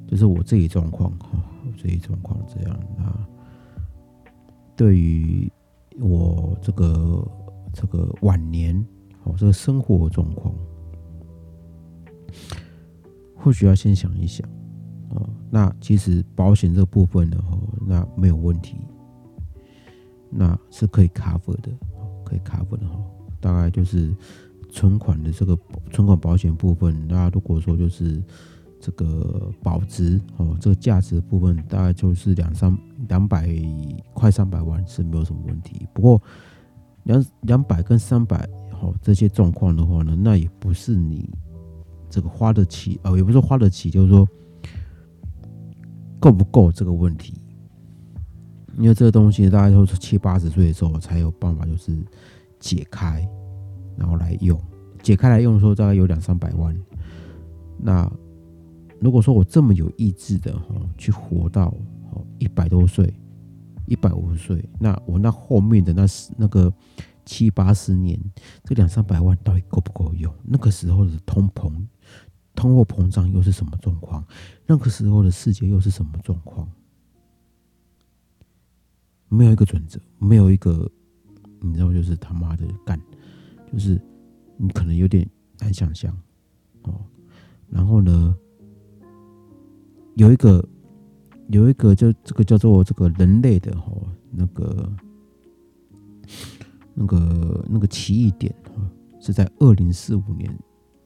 [0.07, 1.29] 就是我自己状况哈。
[1.77, 3.27] 这一状况这样，那
[4.75, 5.51] 对于
[5.99, 7.27] 我这个
[7.73, 8.75] 这个晚年
[9.23, 10.53] 哦，这个生活状况，
[13.35, 14.47] 或许要先想一想
[15.09, 15.29] 哦。
[15.49, 18.77] 那其实保险这部分的哦，那没有问题，
[20.29, 21.71] 那是可以 cover 的，
[22.23, 22.99] 可以 cover 的哈。
[23.39, 24.15] 大概就是
[24.69, 25.57] 存款的这个
[25.91, 28.23] 存款保险部分，那如果说就是。
[28.85, 33.49] 这个保值哦，这个价值的部分大概就是两三两百
[34.13, 35.87] 快三百万是没有什么问题。
[35.91, 36.21] 不过
[37.05, 38.47] 两两百跟三百
[38.79, 41.27] 哦这些状况的话呢，那也不是你
[42.11, 44.27] 这个花得起哦，也不是花得起，就是说
[46.19, 47.41] 够不够这个问题。
[48.77, 51.97] 因为这个东西大概都是七八十岁的时候才有办法，就是
[52.59, 53.27] 解开
[53.97, 54.61] 然后来用，
[55.01, 56.77] 解开来用的时候大概有两三百万，
[57.79, 58.07] 那。
[58.99, 61.67] 如果说我这么有意志的哈，去活到
[62.11, 63.13] 哦一百多岁，
[63.85, 66.05] 一百五十岁，那我那后面的那
[66.37, 66.73] 那个
[67.25, 68.19] 七八十年，
[68.63, 70.33] 这两三百万到底够不够用？
[70.43, 71.71] 那个时候的通膨、
[72.55, 74.25] 通货膨胀又是什么状况？
[74.65, 76.69] 那个时候的世界又是什么状况？
[79.27, 80.89] 没有一个准则，没有一个，
[81.59, 82.99] 你知道，就是他妈的干，
[83.71, 83.99] 就是
[84.55, 85.27] 你可能有点
[85.59, 86.15] 难想象
[86.83, 87.01] 哦。
[87.67, 88.37] 然后呢，
[90.15, 90.67] 有一个。
[91.49, 93.93] 有一个就这个叫做这个人类的哈
[94.31, 94.91] 那个
[96.95, 98.81] 那个那个奇异点哈
[99.19, 100.51] 是在二零四五年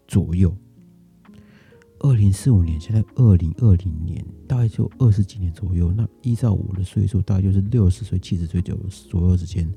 [0.08, 0.56] 左右，
[2.00, 5.92] 二零四五年现在二零二零年大概就二十几年左右。
[5.92, 9.70] 那依照我的岁数，大概就是六十岁、七十岁左左右之间，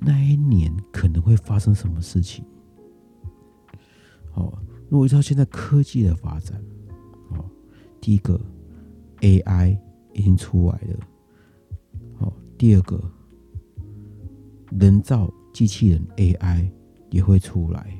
[0.00, 2.42] 那一年可能会发生什么事情？
[4.32, 4.50] 哦，
[4.88, 6.58] 如果依照现在科技的发展，
[7.32, 7.44] 哦，
[8.00, 8.40] 第一个
[9.20, 9.78] AI。
[10.12, 10.98] 已经出来了。
[12.18, 13.00] 好，第二个，
[14.72, 16.68] 人造机器人 AI
[17.10, 17.96] 也会出来。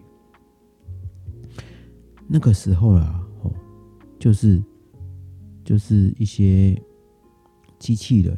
[2.27, 3.53] 那个时候啊，哦，
[4.19, 4.61] 就是
[5.65, 6.77] 就是一些
[7.79, 8.37] 机器人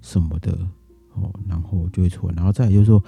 [0.00, 0.56] 什么的，
[1.14, 2.34] 哦，然后就会出来。
[2.36, 3.02] 然后再就是说，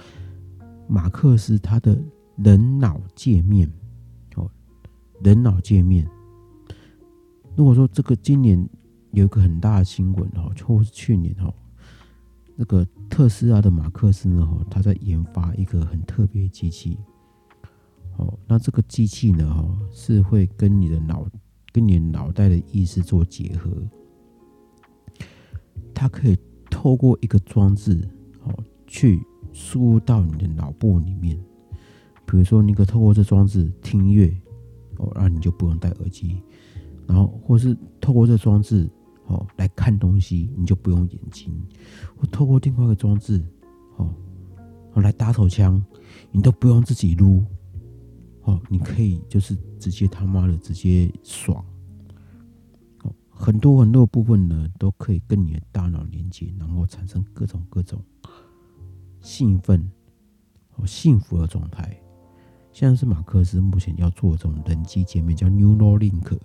[0.89, 1.97] 马克思他的
[2.35, 3.71] 人脑界面，
[4.35, 4.51] 哦，
[5.23, 6.05] 人脑界面。
[7.55, 8.69] 如果说这个今年。
[9.15, 11.53] 有一个很大的新闻哦，就是去年哦，
[12.57, 16.97] 那个特斯拉的马克思呢，哈，他在研发一个很特别的机器，
[18.17, 21.25] 哦，那这个机器呢，哈，是会跟你的脑、
[21.71, 23.71] 跟你脑袋的意识做结合，
[25.93, 26.37] 它可以
[26.69, 28.05] 透过一个装置，
[28.43, 28.53] 哦，
[28.85, 31.39] 去输入到你的脑部里面，
[32.25, 34.37] 比如说你可透过这装置听音乐，
[34.97, 36.43] 哦，那你就不用戴耳机，
[37.07, 38.89] 然后或是透过这装置。
[39.27, 41.51] 哦，来看东西你就不用眼睛，
[42.17, 43.43] 我透过另外一个装置，
[43.97, 44.13] 哦，
[44.93, 45.83] 我来打手枪，
[46.31, 47.43] 你都不用自己撸，
[48.43, 51.65] 哦，你可以就是直接他妈的直接爽，
[53.01, 57.99] 哦，很多很多部分呢都可以跟你的大脑连接，然后产生各种各种
[59.21, 59.81] 兴奋、
[60.75, 61.99] 哦幸福的状态，
[62.71, 66.37] 像是马克思目前要做的这种人机界面叫 Neuralink，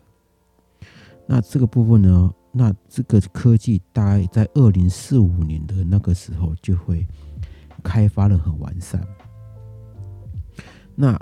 [1.27, 2.33] 那这个部分呢？
[2.53, 7.07] 那这个科技大概在二零四五年的那个时候就会
[7.83, 9.01] 开发的很完善。
[10.97, 11.17] 那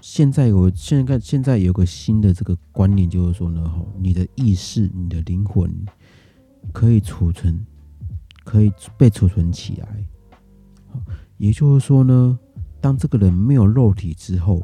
[0.00, 5.68] 现在有现在现在有个新的这个观念，就是说呢，哈，你的意识、你的灵魂
[6.72, 7.66] 可以储存，
[8.44, 10.06] 可以被储存起来。
[11.38, 12.38] 也就是说呢，
[12.80, 14.62] 当这个人没有肉体之后，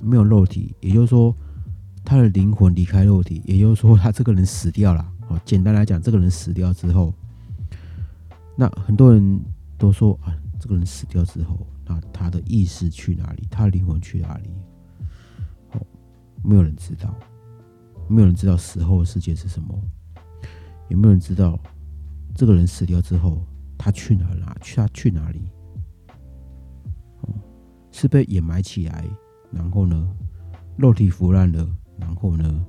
[0.00, 1.36] 没有肉体，也就是说。
[2.06, 5.12] 他的灵魂离开肉体，也就是说，他这个人死掉了。
[5.26, 7.12] 哦，简单来讲，这个人死掉之后，
[8.56, 9.40] 那很多人
[9.76, 13.44] 都说啊，这个人死掉之后，那他的意识去哪里？
[13.50, 14.50] 他的灵魂去哪里？
[15.72, 15.84] 哦，
[16.44, 17.12] 没有人知道，
[18.08, 19.76] 没有人知道死后的世界是什么，
[20.88, 21.58] 也没有人知道
[22.36, 23.44] 这个人死掉之后，
[23.76, 24.76] 他去哪哪去？
[24.76, 25.40] 他去哪里？
[27.22, 27.34] 哦，
[27.90, 29.04] 是被掩埋起来，
[29.50, 30.08] 然后呢，
[30.76, 31.68] 肉体腐烂了。
[31.98, 32.66] 然后呢？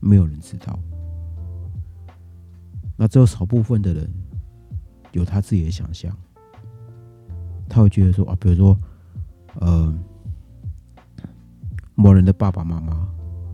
[0.00, 0.78] 没有人知道。
[2.96, 4.08] 那只有少部分的人
[5.10, 6.16] 有他自己的想象，
[7.68, 8.78] 他会觉得说啊，比如说，
[9.54, 9.92] 呃，
[11.96, 12.94] 某人的爸爸妈妈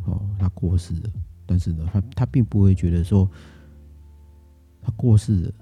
[0.05, 1.11] 哦，他过世了，
[1.47, 3.27] 但是呢，他他并不会觉得说
[4.83, 5.53] 他过世了，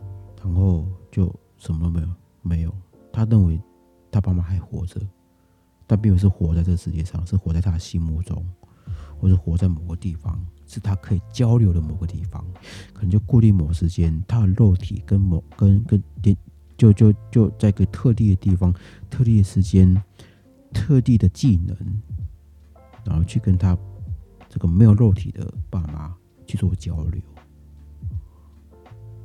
[0.43, 2.09] 然后就什么都没有，
[2.43, 2.74] 没有。
[3.12, 3.62] 他认为
[4.11, 5.01] 他爸妈还活着。
[5.93, 8.43] 但并不是活在这个世界上，是活在他的心目中，
[9.20, 12.43] 或者活在某个地方，是他可以交流的某个地方。
[12.95, 16.34] 可能就固定某时间，他的肉体跟某跟跟点，
[16.78, 18.72] 就就就在一个特定的地方、
[19.11, 20.03] 特定的时间、
[20.72, 21.76] 特定的技能，
[23.05, 23.76] 然后去跟他
[24.49, 26.16] 这个没有肉体的爸妈
[26.47, 27.20] 去做交流。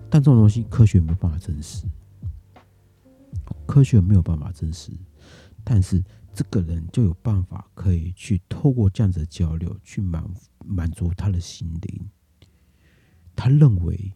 [0.09, 1.87] 但这种东西科学没有办法证实，
[3.65, 4.91] 科学没有办法证实，
[5.63, 6.03] 但是。
[6.37, 10.23] 这个人就有办法可以去透过这样子的交流，去满
[10.63, 12.07] 满足他的心灵。
[13.35, 14.13] 他认为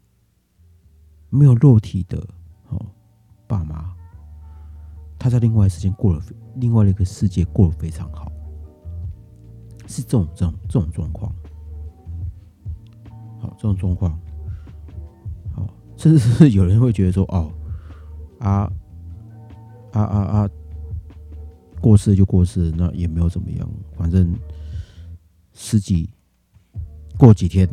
[1.31, 2.19] 没有肉体的
[2.69, 2.79] 哦
[3.47, 3.95] 爸妈，
[5.17, 6.23] 他在另外时间过了
[6.57, 8.31] 另外的一个世界过得非常好，
[9.87, 11.33] 是这种这种这种状况。
[13.39, 14.11] 好，这种状况，
[15.55, 15.67] 好，
[15.97, 17.51] 甚至是有人会觉得说，哦，
[18.37, 18.71] 啊
[19.93, 20.49] 啊啊啊。
[21.81, 23.69] 过世就过世，那也没有怎么样。
[23.97, 24.33] 反正
[25.53, 26.09] 十几
[27.17, 27.67] 过几天，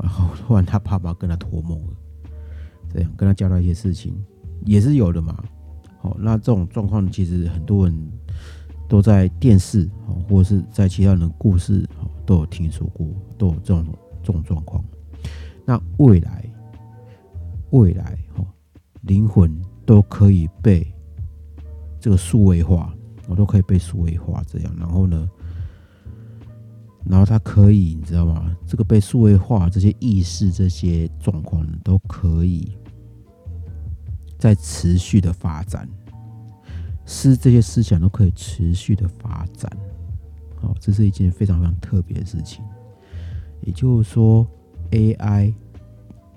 [0.00, 1.92] 然后突然他爸爸跟他托梦了，
[2.94, 4.14] 这样跟他交代一些事情，
[4.64, 5.44] 也是有的嘛。
[6.00, 8.10] 好，那这种状况其实很多人
[8.88, 13.06] 都在电视哦，或者是在其他人的故事哦都有听说过，
[13.36, 13.84] 都有这种
[14.22, 14.84] 这种状况。
[15.64, 16.48] 那未来，
[17.70, 18.46] 未来哦，
[19.02, 20.86] 灵魂都可以被
[21.98, 22.94] 这个数位化，
[23.26, 24.74] 我都可以被数位化这样。
[24.78, 25.28] 然后呢，
[27.04, 28.56] 然后它可以，你知道吗？
[28.66, 32.76] 这个被数位化这些意识这些状况都可以。
[34.38, 35.88] 在持续的发展，
[37.06, 39.74] 思这些思想都可以持续的发展，
[40.60, 42.62] 好，这是一件非常非常特别的事情。
[43.62, 44.46] 也就是说
[44.90, 45.54] ，AI，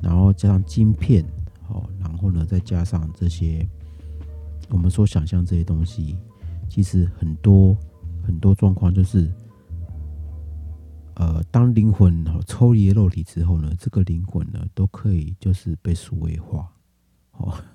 [0.01, 1.25] 然后加上晶片，
[1.67, 3.67] 好，然后呢，再加上这些
[4.69, 6.17] 我们所想象这些东西，
[6.69, 7.75] 其实很多
[8.23, 9.29] 很多状况就是，
[11.15, 16.71] 呃，当灵魂抽离肉体之后呢，这个灵魂呢都可以就是被数位化，
[17.33, 17.53] 哦。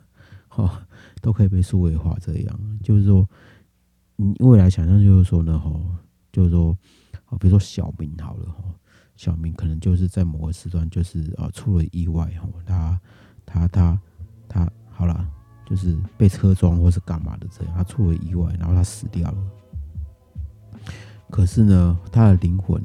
[0.57, 0.70] 哦，
[1.20, 3.28] 都可以被数位化，这样就是说，
[4.14, 5.68] 你未来想象就是说呢，哈，
[6.30, 6.78] 就是说，
[7.26, 8.62] 哦，比如说小明好了，哈，
[9.16, 13.01] 小明可能就是在某个时段就是啊出了意外，哦，他
[13.45, 14.01] 他他
[14.47, 15.28] 他好了，
[15.66, 19.38] 就是被车撞或是干嘛的这样，他出了意外，然后他死掉了。
[21.30, 22.82] 可是呢，他的灵魂，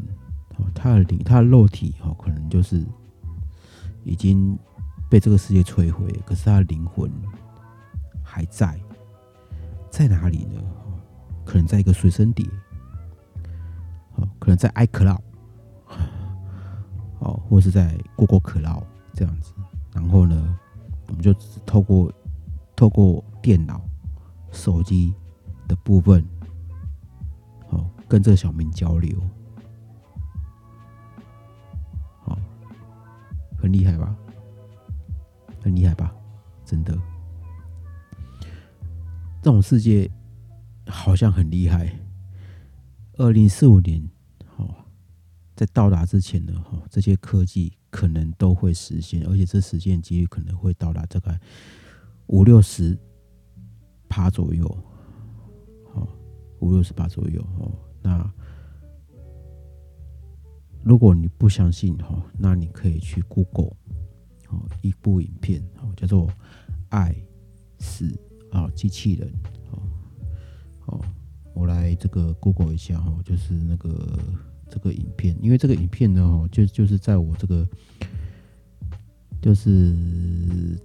[0.73, 2.83] 他的灵，他的肉体，哦，可能就是
[4.03, 4.57] 已经
[5.09, 7.11] 被这个世界摧毁，可是他的灵魂。
[8.31, 8.79] 还在，
[9.89, 10.61] 在哪里呢？
[11.43, 12.45] 可能在一个随身碟，
[14.13, 15.19] 哦，可能在 iCloud，
[17.17, 18.83] 哦，或是在 Google Cloud
[19.15, 19.51] 这样子。
[19.91, 20.55] 然后呢，
[21.07, 21.33] 我们就
[21.65, 22.13] 透过
[22.79, 23.81] 透过电脑、
[24.53, 25.13] 手机
[25.67, 26.25] 的部分，
[27.71, 29.19] 哦，跟这个小明交流，
[32.23, 32.39] 好，
[33.57, 34.15] 很厉害吧？
[35.61, 36.15] 很厉害吧？
[36.63, 36.97] 真的。
[39.41, 40.09] 这种世界
[40.87, 41.93] 好像很厉害。
[43.17, 44.09] 二零四五年，
[44.55, 44.73] 哦，
[45.53, 51.37] 在到达之前呢，哈，这些科技可能都会实现，而且这实现几率可能会到达大概
[52.29, 52.97] 五六十
[54.07, 54.67] 趴左右，
[55.93, 56.07] 好，
[56.61, 57.71] 五六十趴左右，哦，
[58.01, 58.33] 那
[60.83, 63.75] 如果你不相信，哈，那你可以去 Google，
[64.47, 66.25] 哦，一部影片，哦，叫做
[66.89, 67.15] 《爱
[67.77, 68.05] 死》。
[68.51, 69.31] 啊，机器人，
[69.69, 69.79] 好，
[70.79, 70.99] 好，
[71.53, 74.17] 我来这个 Google 一下哈，就是那个
[74.67, 77.63] 这个影片，因为这个影片呢，哈，就就是在我这个，
[79.41, 79.95] 就是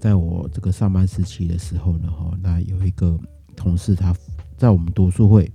[0.00, 3.18] 在我这个上班时期的时候呢，哈，那有一个
[3.56, 4.14] 同事他
[4.56, 5.50] 在我们读书会，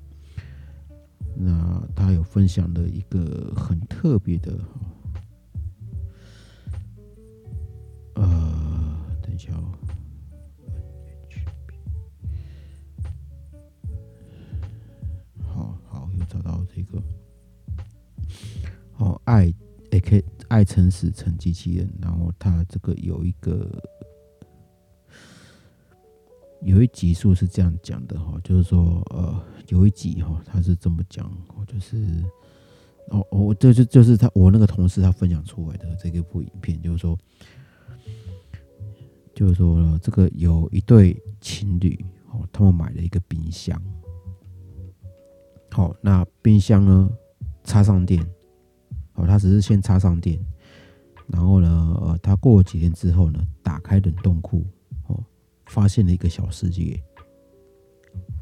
[1.35, 4.59] 那他有分享了一个很特别的，
[8.15, 9.73] 呃，等一下哦。
[16.27, 17.01] 找到这个，
[18.97, 19.51] 哦，爱
[19.89, 23.81] A K 爱诚实成机器人，然后它这个有一个
[26.61, 31.31] 有一集数是这样讲的哈，就是说呃有一集哈，他是这么讲，
[31.65, 31.97] 就是
[33.09, 37.17] 哦哦，这就就是他我那个同事他分享出来的这个部影片，就是说
[39.33, 41.97] 就是说这个有一对情侣
[42.31, 43.81] 哦，他们买了一个冰箱。
[45.71, 47.09] 好，那冰箱呢？
[47.65, 48.25] 插上电，
[49.19, 50.39] 哦，他只是先插上电，
[51.27, 51.67] 然后呢，
[52.01, 54.65] 呃，他过了几天之后呢，打开冷冻库，
[55.07, 55.23] 哦，
[55.65, 57.03] 发现了一个小世界，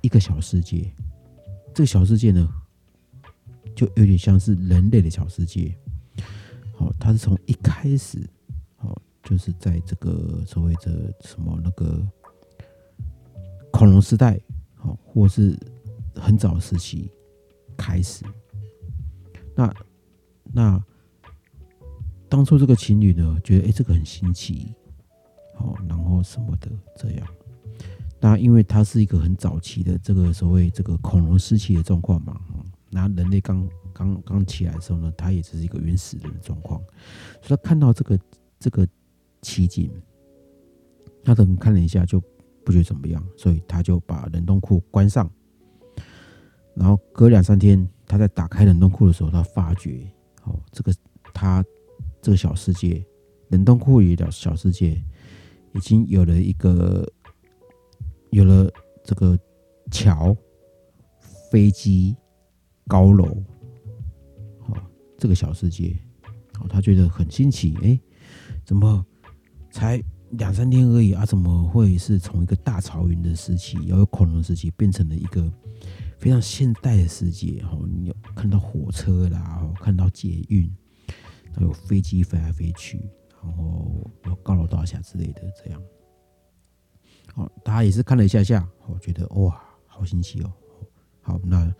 [0.01, 0.93] 一个小世界，
[1.73, 2.47] 这个小世界呢，
[3.75, 5.75] 就有点像是人类的小世界，
[6.75, 8.19] 好，它是从一开始，
[8.75, 12.05] 好，就是在这个所谓的什么那个
[13.71, 14.39] 恐龙时代，
[14.75, 15.57] 好，或是
[16.13, 17.11] 很早时期。
[17.79, 18.25] 开始，
[19.55, 19.71] 那
[20.53, 20.81] 那
[22.29, 24.73] 当初这个情侣呢，觉得哎，这个很新奇，
[25.55, 27.27] 好，然后什么的这样。
[28.19, 32.39] 那因为它是一个很早期的这个所谓这个恐龙时期的状况嘛，
[32.89, 36.81] 那人类刚刚刚起来的时候呢，它也只是一个原始人的状况，
[37.41, 38.19] 所以他看到这个
[38.59, 38.87] 这个
[39.41, 39.91] 奇景，
[41.23, 42.19] 他等看了一下就
[42.65, 45.29] 不觉得怎么样，所以他就把冷冻库关上。
[46.73, 50.11] 然后隔两三天，他在打开冷冻库的时候，他发觉，
[50.47, 50.93] 哦，这个
[51.33, 51.63] 他
[52.21, 53.05] 这个小世界，
[53.49, 55.03] 冷冻库里的小世界，
[55.73, 57.05] 已经有了一个，
[58.31, 58.71] 有了
[59.03, 59.37] 这个
[59.91, 60.35] 桥、
[61.51, 62.15] 飞机、
[62.87, 63.25] 高楼，
[64.59, 64.75] 好，
[65.17, 65.95] 这个小世界，
[66.59, 67.99] 哦，他觉得很新奇，哎，
[68.65, 69.05] 怎么
[69.71, 75.49] 才两三天而已啊，怎么会是从一个大草原的时期，要有恐龙时期，变成了一个
[76.17, 77.63] 非常现代的世界？
[77.63, 80.69] 哈，你有看到火车啦，看到捷运，
[81.55, 82.99] 还有飞机飞来飞去，
[83.43, 85.81] 然后有高楼大厦之类的，这样。
[87.35, 90.51] 哦，大家也是看了一下下，我觉得哇，好新奇哦。
[91.21, 91.71] 好，那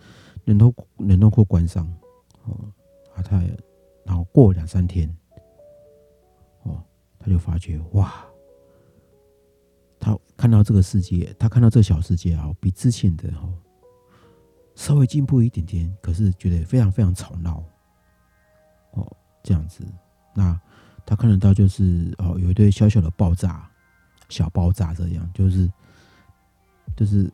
[0.44, 1.86] 冷冻冷冻库关上，
[2.44, 2.72] 哦，
[3.14, 3.42] 啊，他
[4.04, 5.14] 然后过两三天，
[6.62, 6.82] 哦，
[7.18, 8.24] 他就发觉哇。
[10.00, 13.52] 他看到这个世界，他看到这个小世界啊，比之前的哦
[14.78, 17.64] 稍微进步一点点，可是觉得非常非常吵闹
[18.92, 19.04] 哦，
[19.42, 19.84] 这样子。
[20.32, 20.58] 那
[21.04, 23.68] 他看得到就是哦，有一堆小小的爆炸，
[24.28, 25.68] 小爆炸这样，就是
[26.96, 27.28] 就是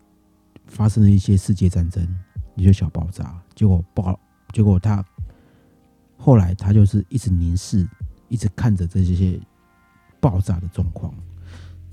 [0.67, 2.03] 发生了一些世界战争，
[2.57, 4.19] 一些小爆炸，结果爆，
[4.55, 5.05] 结果他
[6.17, 7.87] 后来他就是一直凝视，
[8.31, 9.39] 一直看着这些
[10.19, 11.15] 爆炸的状况。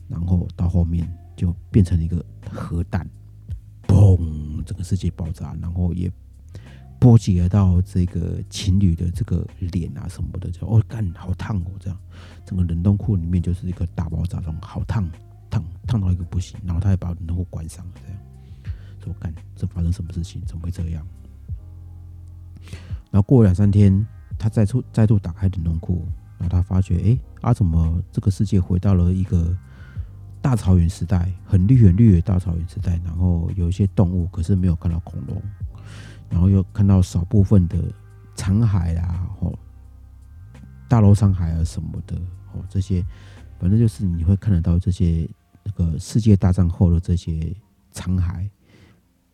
[0.08, 3.06] 然后到后面就变成了一个核弹，
[3.88, 4.18] 砰
[4.64, 6.12] 整个世界爆炸，然后也
[7.00, 11.72] 波及了到这个情侣的这个脸啊什么的，就哦干，好烫哦！
[11.80, 11.98] 这样，
[12.46, 15.10] 整个冷冻库里面就是一个大爆炸中，好烫，
[15.50, 16.60] 烫烫到一个不行。
[16.64, 18.18] 然后他也把冷冻库关上了，这样
[19.04, 20.42] 说干，这发生什么事情？
[20.46, 21.06] 怎么会这样？
[23.10, 24.06] 然后过了两三天，
[24.38, 26.06] 他再出再度打开冷冻库，
[26.38, 29.58] 然后他发觉，哎，啊，怎么这个世界回到了一个。
[30.42, 35.42] 大草原时代，很绿很绿的大草原时代，然后有一些动物，可是没有看到恐龙，
[36.30, 37.78] 然后又看到少部分的
[38.36, 39.54] 残骸啦，哦，
[40.90, 42.16] 大楼残骸啊什么的，
[42.54, 43.06] 哦，这些
[43.60, 45.30] 反正就是你会看得到这些
[45.64, 47.56] 那个世界大战后的这些
[47.92, 48.50] 残骸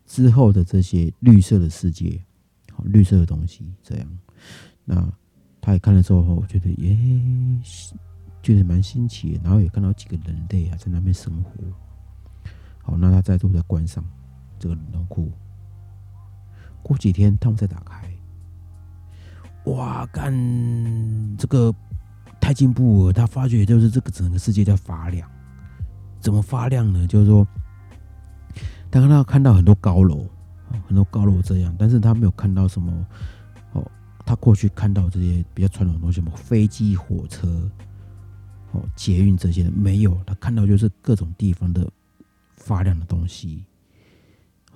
[0.06, 2.22] 之后的这些绿色的世界，
[2.74, 4.20] 好绿色的东西，这样，
[4.84, 5.10] 那
[5.62, 6.98] 他也看了之后，我觉得耶。
[8.48, 11.52] 觉得蛮新奇，然后也看到几个人类啊在那边生活。
[12.82, 14.02] 好，那他再度再关上
[14.58, 15.30] 这个冷冻库。
[16.82, 18.10] 过几天他们再打开，
[19.66, 20.32] 哇，干
[21.38, 21.76] 这个
[22.40, 23.12] 太进步了！
[23.12, 25.30] 他发觉就是这个整个世界在发亮，
[26.22, 27.06] 怎么发亮呢？
[27.06, 27.46] 就是说，
[28.90, 30.26] 他看到看到很多高楼，
[30.88, 33.06] 很多高楼这样，但是他没有看到什么
[33.74, 33.92] 哦，
[34.26, 37.70] 他过去看到这些比较传统的东西，什么飞机、火车。
[38.96, 41.90] 捷运这些没有，他看到就是各种地方的
[42.56, 43.64] 发亮的东西，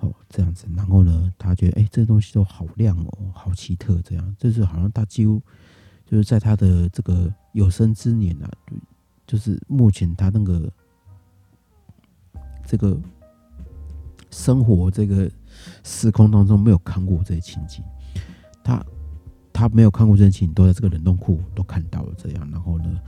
[0.00, 5.40] 哦，这样子，然后呢，他觉得哎，这东西都好亮哦，好奇特，这样，就是好像他几乎
[6.06, 8.50] 就是在他的这个有生之年啊，
[9.26, 10.72] 就是目前他那个
[12.66, 12.98] 这个
[14.30, 15.30] 生活这个
[15.84, 17.84] 时空当中没有看过这些情景，
[18.64, 18.84] 他
[19.52, 23.00] 他没有看过这些情景，都在这个冷冻库都看到了这样，然后呢？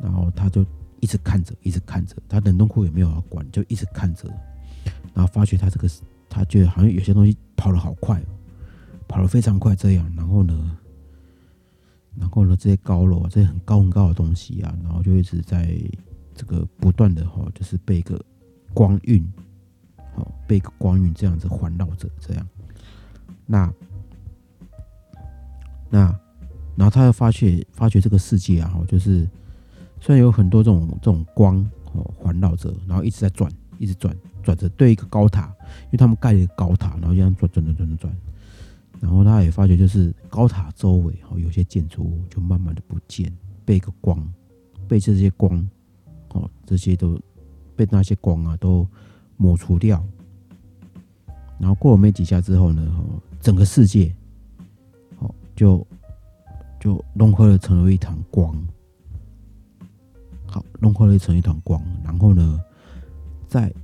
[0.00, 0.64] 然后他就
[1.00, 4.28] 一直看着，一直看着，他冷冻库也没有要管，就一直看着。
[5.14, 5.88] 然后发觉他这个，
[6.28, 8.22] 他觉得好像有些东西跑得好快，
[9.06, 10.12] 跑得非常快这样。
[10.16, 10.76] 然后呢，
[12.16, 15.78] 然后呢，这些高楼啊，这些很高很高的东西啊，然后就一直在
[16.34, 18.20] 这个不断的哈，就是被一个
[18.72, 19.24] 光晕，
[20.16, 22.48] 哦，被一个光晕这样子环绕着这样。
[23.46, 23.72] 那
[25.90, 26.00] 那
[26.76, 29.28] 然后他又发觉，发觉这个世界啊，就是。
[30.04, 31.56] 虽然有很多这种这种光
[31.94, 35.46] 哦环绕着，然后一直在转，一直转转着对一个高塔，
[35.84, 38.16] 因为他们盖了一个高塔，然后这样转转转转转，
[39.00, 43.34] 然后他也发觉就是高塔周围哦有些建筑物就慢慢的不见，
[43.64, 44.22] 被一个光
[44.86, 45.66] 被这些光
[46.32, 47.18] 哦这些都
[47.74, 48.86] 被那些光啊都
[49.38, 50.04] 抹除掉，
[51.58, 54.14] 然后过了没几下之后呢，哦整个世界
[55.20, 55.86] 哦就
[56.78, 58.54] 就融合了成为一团光。
[60.54, 62.60] 好，融合了成一团光，然后呢，
[63.48, 63.74] 在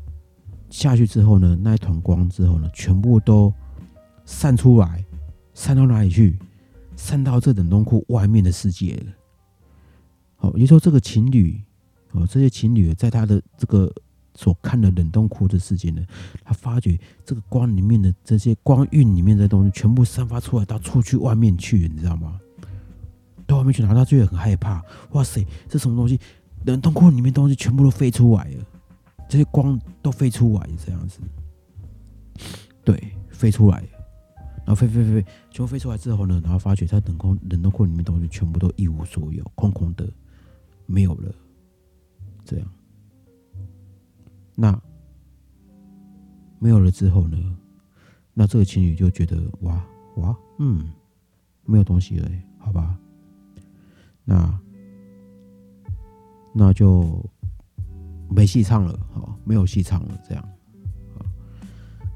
[0.69, 3.53] 下去之后呢，那一团光之后呢，全部都
[4.25, 5.05] 散出来，
[5.53, 6.39] 散到哪里去？
[6.95, 9.13] 散到这冷冻库外面的世界了。
[10.37, 11.61] 好，也就说这个情侣，
[12.13, 13.93] 哦，这些情侣在他的这个
[14.37, 16.01] 所看的冷冻库的世界呢，
[16.45, 22.39] 他发觉这个光里面的这些光晕里面的东西，全部散发出来到出去外面去，你知道吗？
[23.45, 24.81] 到外面去，然后他就会很害怕。
[25.11, 26.21] 哇塞，这什么东西？
[26.65, 28.65] 冷冻库里面东西全部都飞出来了，
[29.29, 31.19] 这些光都飞出来，这样子，
[32.85, 33.79] 对，飞出来，
[34.59, 40.07] 然后飞飞飞飞，全部飞出来之后呢，然后发觉他冷空冷冻库里面东西全部都一无所有，空空的，
[40.85, 41.35] 没有了，
[42.45, 42.69] 这样，
[44.55, 44.79] 那
[46.59, 47.57] 没有了之后呢，
[48.35, 49.83] 那这个情侣就觉得哇
[50.17, 50.93] 哇，嗯，
[51.65, 52.99] 没有东西了，好吧，
[54.25, 54.61] 那。
[56.53, 57.25] 那就
[58.29, 60.43] 没戏唱了，好，没有戏唱了，这样，
[61.19, 61.25] 啊，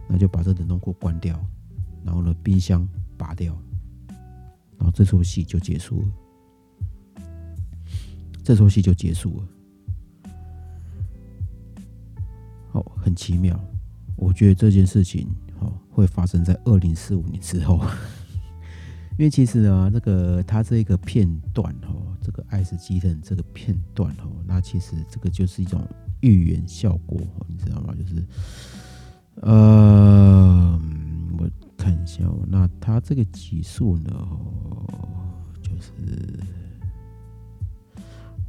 [0.08, 1.38] 那就把这冷冻库关掉，
[2.04, 3.56] 然后呢，冰箱拔掉，
[4.78, 7.22] 然后这出戏就结束了，
[8.42, 9.48] 这出戏就结束了。
[12.72, 13.58] 哦，很奇妙，
[14.16, 15.28] 我觉得这件事情
[15.60, 17.80] 哦会发生在二零四五年之后，
[19.16, 25.86] 因为其实呢，这个它这个片段哦，这个爱斯基的这个片段哦，那其实这个就是一种
[26.22, 27.94] 预言效果，你知道吗？
[27.94, 28.24] 就是，
[29.42, 30.80] 呃，
[31.38, 34.10] 我看一下哦，那它这个级数呢，
[35.62, 35.92] 就是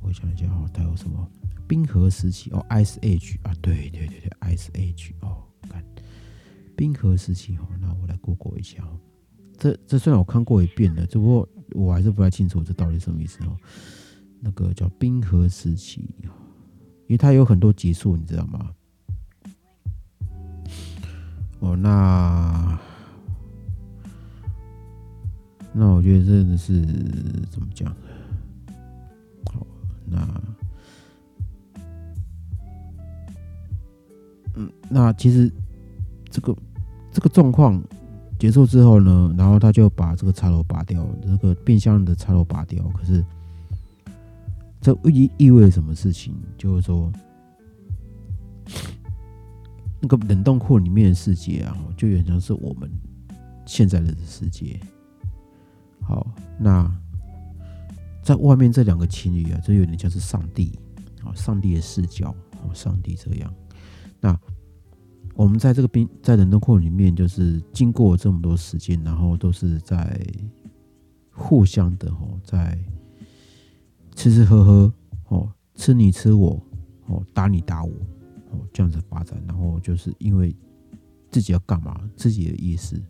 [0.01, 1.29] 我想一下哦，它有什么？
[1.67, 5.83] 冰河时期哦，Ice Age 啊，对对对对，Ice Age 哦，看
[6.77, 8.97] 冰河时期哦，那我来 Google 一下哦。
[9.57, 13.57] 这这虽然我看过一遍了，只不过我还是不太清楚这到底什么意思哦。
[14.39, 18.71] 那个叫冰河时期，因为它有很多级数，你知道吗？
[21.59, 22.79] 哦，那
[25.73, 26.81] 那我觉得真的是
[27.49, 27.93] 怎么讲？
[29.45, 29.65] 好，
[30.05, 30.41] 那。
[34.57, 35.51] 嗯，那其实
[36.29, 36.55] 这个
[37.11, 37.83] 这个状况
[38.37, 42.83] 结束之后呢，然后他就把这个插头拔掉，这个冰箱的插头拔掉。
[42.89, 43.23] 可是
[44.81, 46.35] 这意意味着什么事情？
[46.57, 47.11] 就是说，
[50.01, 52.91] 那个冷冻库里面的世界啊，就原像是我们
[53.65, 54.79] 现在的世界。
[56.01, 56.27] 好，
[56.59, 56.91] 那
[58.21, 60.77] 在外面这两个情侣啊，这有点像是上帝
[61.23, 63.51] 啊，上帝的视角，哦，上帝这样。
[64.19, 64.37] 那
[65.35, 70.19] 我们在这个冰在冷冻库里面，就是经过这么多时间，然后都是在
[71.31, 72.79] 互相的哦，在
[74.15, 74.93] 吃吃喝喝
[75.27, 76.61] 哦，吃你吃我
[77.07, 77.91] 哦，打你打我
[78.51, 80.55] 哦，这样子发展，然后就是因为
[81.29, 83.01] 自己要干嘛，自己的意识，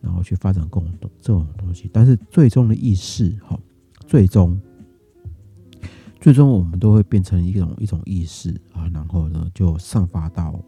[0.00, 3.58] 然后去发展共同这种东西，但是最终的意识哈，
[4.06, 4.58] 最终。
[6.20, 10.62] 最终，我们都会变成一种一种意识啊，然后呢，就散发到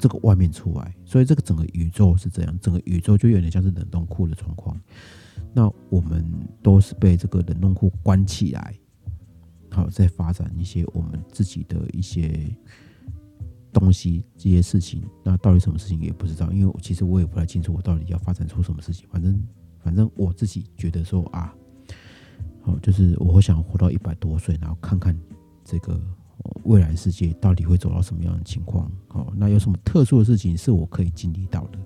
[0.00, 0.94] 这个外面出来。
[1.04, 4.76] 所以，这个整个宇宙是这样，整个宇宙就有点像是冷冻库的状况。
[5.52, 6.24] 那我们
[6.62, 8.74] 都是被这个冷冻库关起来，
[9.70, 12.48] 好，在发展一些我们自己的一些
[13.72, 15.02] 东西，这些事情。
[15.22, 19.06] 那到底什么事情也不知道，因为其实我也不太清楚，我到底要发展出什么事情。
[19.10, 19.46] 反正，
[19.78, 21.54] 反正我自己觉得说啊。
[22.62, 25.18] 好，就是我想活到一百多岁，然后看看
[25.64, 25.98] 这个
[26.64, 28.90] 未来世界到底会走到什么样的情况。
[29.08, 31.78] 好，那有什么特殊的事情是我可以经历到的？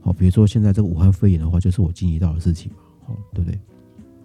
[0.00, 3.60] 好，比如说现在这个武汉肺炎的话，就是我经历到的事情嘛，好，对不对？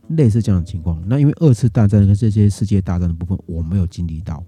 [0.10, 4.44] 类似这样的情况，那因为二次大战跟这些世界大战的部分我没有经历到，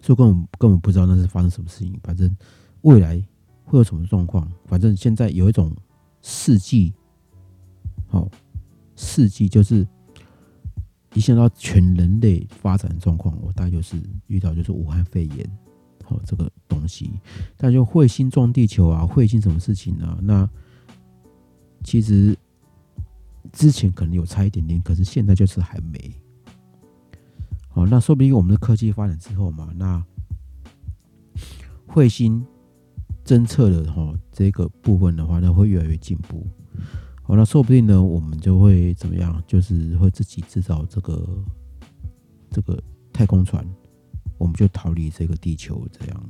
[0.00, 1.98] 所以根本根本不知道那是发生什么事情。
[2.02, 2.34] 反正
[2.82, 3.22] 未来
[3.64, 5.74] 会有什么状况，反正现在有一种
[6.20, 6.92] 世纪，
[8.08, 8.28] 好。
[8.94, 9.84] 世纪就是
[11.14, 13.96] 一想到全人类发展状况，我大概就是
[14.28, 15.58] 遇到就是武汉肺炎，
[16.02, 17.10] 好这个东西，
[17.56, 20.18] 但就彗星撞地球啊，彗星什么事情呢？
[20.22, 20.48] 那
[21.84, 22.36] 其实
[23.52, 26.14] 之前可能有差一点点，可是现在就是还没。
[27.68, 30.02] 好，那说不定我们的科技发展之后嘛，那
[31.88, 32.44] 彗星
[33.24, 36.46] 侦测的哈这个部分的话，那会越来越进步。
[37.24, 39.40] 好，那说不定呢，我们就会怎么样？
[39.46, 41.44] 就是会自己制造这个
[42.50, 43.64] 这个太空船，
[44.38, 46.28] 我们就逃离这个地球，这样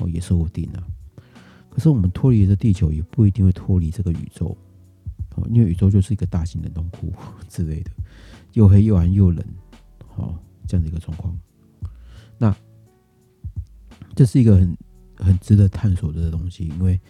[0.00, 0.82] 哦，也说不定啊。
[1.70, 4.56] 可是我们脱离了地球，也不一定会脱离这个宇宙
[5.36, 7.12] 哦，因为宇宙就是一个大型的洞窟
[7.48, 7.90] 之类的，
[8.54, 9.44] 又黑又暗又冷，
[10.16, 11.38] 哦，这样的一个状况。
[12.36, 12.54] 那
[14.16, 14.76] 这是一个很
[15.16, 17.00] 很值得探索的东西，因为。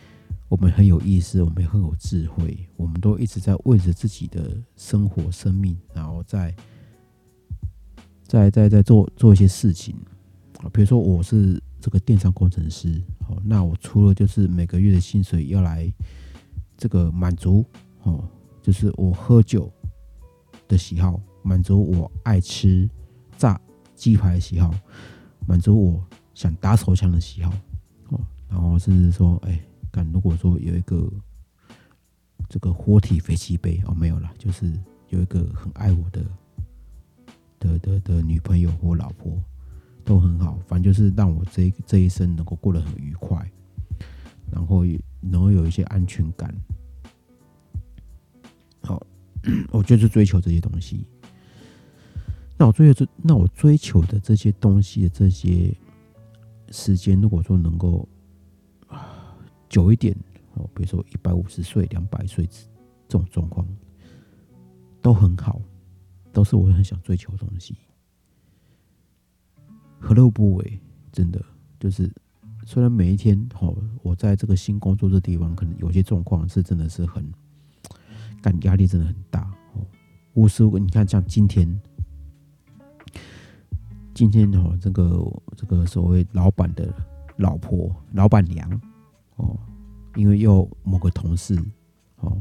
[0.49, 6.55] 我们很有意思，我们很有智慧，我们都一直在为着自己的生活、生命，然后在
[8.26, 9.94] 在在在做做一些事情
[10.61, 10.70] 啊。
[10.72, 15.92] 比如说，我是这个电商工程师，好，那我除了就是每个月的薪水要来
[16.78, 17.62] 这个满足
[18.05, 18.26] 哦，
[18.62, 19.70] 就是我喝酒
[20.66, 22.88] 的喜好，满足我爱吃
[23.36, 23.61] 炸
[23.94, 24.74] 鸡排的喜好，
[25.46, 27.53] 满足我想打手枪的喜好
[28.09, 29.61] 哦，然后甚至说，哎。
[30.12, 31.11] 如果说有一个
[32.49, 34.72] 这个活体飞机杯哦，没有了，就是
[35.09, 36.24] 有一个很爱我的
[37.59, 39.42] 的的的女朋友或老婆
[40.05, 43.51] 都很好，反正就是让我这这一生能够过得很愉快，
[44.51, 44.84] 然后
[45.20, 46.55] 能够有一些安全感。
[48.80, 49.05] 好，
[49.70, 51.07] 我就是追求这些东西。
[52.57, 55.76] 那我追求这，那我追求的这些东西的这些
[56.70, 58.09] 时间，如果说能够
[59.69, 60.16] 久一点
[60.55, 63.66] 哦，比如说一百五十岁、两百岁这种状况，
[65.01, 65.61] 都很好，
[66.33, 67.77] 都是我很想追求的东西。
[69.99, 70.81] 何乐不为？
[71.12, 71.45] 真的
[71.81, 72.11] 就是，
[72.64, 77.25] 虽然每一天哦，我在这个新工作这地方，可能有些状况是真的是很，
[78.41, 79.43] 感压力真的很大
[79.75, 79.85] 哦。
[80.35, 81.81] 无时无刻，你看像今天。
[84.14, 86.93] 今天哦，这个这个所谓老板的
[87.37, 88.69] 老婆、老板娘
[89.39, 89.59] 哦，
[90.14, 91.59] 因为又某个同事
[92.20, 92.41] 哦，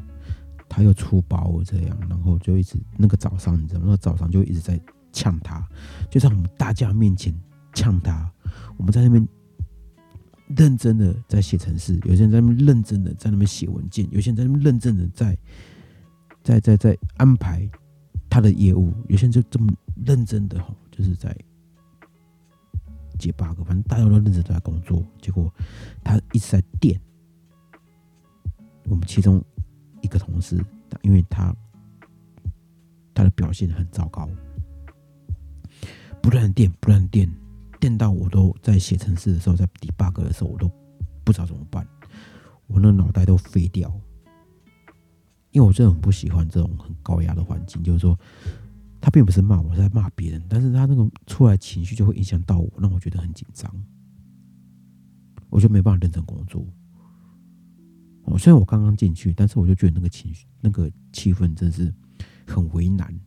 [0.70, 3.86] 他又出包这样，然后就一直那个早上，你知道吗？
[3.88, 4.80] 那个早上就一直在
[5.12, 5.68] 呛他，
[6.12, 7.34] 就在我们大家面前
[7.74, 8.32] 呛他。
[8.78, 9.28] 我们在那边
[10.56, 15.38] 认真的在写程式，有些人在那边认真的在那边写文件，有些人在那边认真的在
[16.44, 17.68] 在在在安排
[18.30, 19.72] 他的业务，有些人就这么
[20.06, 21.36] 认真的哈，就是在。
[23.18, 25.54] 解 bug，反正大家都认真在工作，结果
[26.04, 27.00] 他一直在电
[28.86, 29.44] 我们其中
[30.02, 30.64] 一个同事，
[31.02, 31.54] 因为他
[33.14, 34.30] 他的表现很糟糕，
[36.22, 37.30] 不断电，不断电，
[37.80, 40.72] 电到我都在写程式的时候，在 debug 的时候，我都
[41.24, 41.86] 不知道怎么办，
[42.68, 43.92] 我那脑袋都飞掉，
[45.52, 48.18] 因为我真的很不喜欢这种很高压的环境，就是说。
[49.08, 53.74] 他并不是骂我，是在骂别人，但是他那个出来情绪就会影响到我，让我觉得很紧张，
[55.50, 56.62] 我就没办法认真工作。
[58.24, 61.90] 哦，虽然我刚刚进去，但是我就觉得那个情绪、那个气氛真是
[62.46, 63.18] 很为难，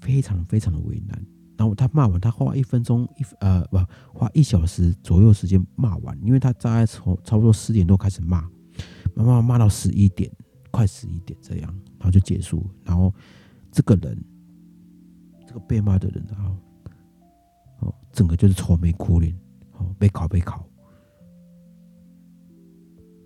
[0.00, 1.20] 非常非常的为难。
[1.56, 3.78] 然后他骂完，他花一分钟一呃不
[4.16, 8.42] 花一小时左右时间骂完，因为他大概从差不多十点多开始骂，
[9.16, 10.30] 慢慢骂到十一点，
[10.70, 12.64] 快十一点这样，然后就结束。
[12.84, 13.12] 然后
[13.72, 14.16] 这个人。
[15.60, 16.56] 被骂的人啊，
[17.80, 19.36] 哦，整个就是愁眉苦脸，
[19.72, 20.66] 哦，被考被考，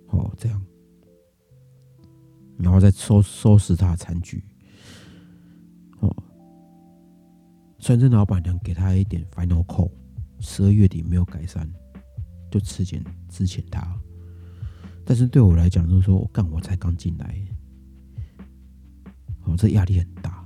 [0.08, 0.62] 哦，这样，
[2.58, 4.44] 然后再收收拾他的残局，
[6.00, 6.14] 哦，
[7.78, 9.90] 深圳老板娘给他一点 final call，
[10.40, 11.70] 十二月底没有改善，
[12.50, 13.98] 就辞遣辞遣他，
[15.04, 17.40] 但是对我来讲，就是说我干我才刚进来，
[19.44, 20.37] 哦，这压力很大。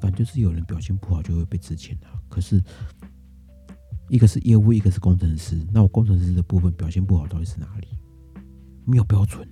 [0.00, 2.62] 感觉是有人表现不好就会被辞遣的，可是
[4.08, 5.64] 一个是业务，一个是工程师。
[5.72, 7.86] 那我工程师的部分表现不好到底是哪里？
[8.84, 9.46] 没有标准，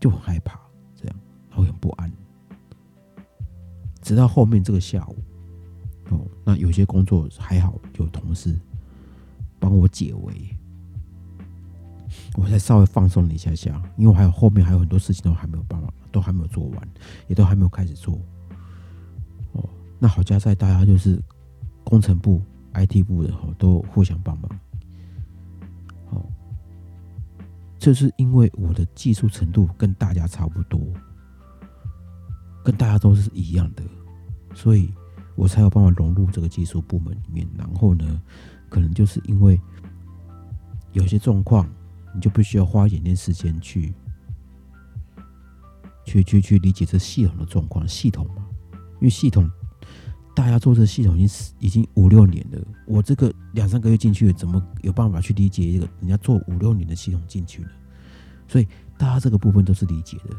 [0.00, 0.58] 就很害怕，
[0.94, 1.20] 这样
[1.50, 2.10] 会很不安。
[4.00, 5.16] 直到后面这个下午，
[6.10, 8.56] 哦，那有些工作还好，有同事
[9.58, 10.55] 帮我解围。
[12.34, 16.88] 我才稍微放松了一下下，因为我还有后面还有很多事情都还没有办法，都还没有做完，
[17.28, 18.20] 也都还没有开始做。
[19.52, 19.66] 哦，
[19.98, 21.18] 那好家在大家就是
[21.82, 22.42] 工程部、
[22.74, 24.50] IT 部的哈，都互相帮忙。
[26.10, 26.26] 哦，
[27.78, 30.78] 就是因为我的技术程度跟大家差不多，
[32.62, 33.82] 跟大家都是一样的，
[34.54, 34.92] 所以
[35.36, 37.48] 我才有办法融入这个技术部门里面。
[37.56, 38.20] 然后呢，
[38.68, 39.58] 可能就是因为
[40.92, 41.66] 有些状况。
[42.16, 43.92] 你就必须要花一点点时间去，
[46.06, 48.46] 去去去理解这系统的状况，系统嘛，
[48.94, 49.46] 因为系统
[50.34, 57.70] 大家做这系统已经已经五六年了，我这个两三个月进去，怎么有办法去理解一个人家做五六年的系统进去了？
[58.48, 60.34] 所以大家这个部分都是理解的。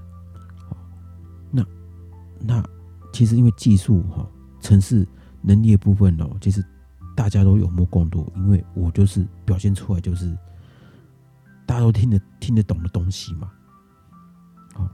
[1.52, 1.64] 那
[2.40, 2.66] 那
[3.14, 4.28] 其实因为技术哈，
[4.62, 5.08] 城市
[5.44, 6.66] 能力的部分哦，其实
[7.16, 10.36] 大家都有目共睹，因为我就是表现出来就是。
[11.68, 13.52] 大家都听得听得懂的东西嘛，
[14.76, 14.90] 哦，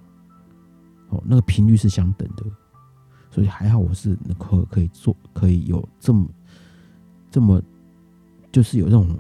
[1.10, 2.44] 哦，那个频率是相等的，
[3.30, 6.28] 所以还好我是可可以做，可以有这么
[7.30, 7.62] 这么，
[8.52, 9.16] 就是有这种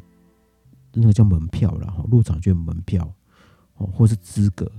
[0.93, 3.07] 那个叫门票然后入场券门票
[3.75, 4.69] 哦，或是资格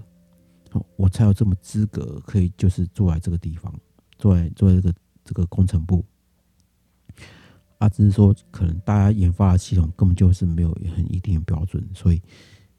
[0.73, 3.73] 哦，我才有这么资格可以就是坐在这个地方，
[4.19, 4.95] 坐在坐在这个
[5.25, 6.05] 这个工程部，
[7.79, 12.21] 啊，只是说可能大家研发的系统根本就是没有很一定的标准，所以。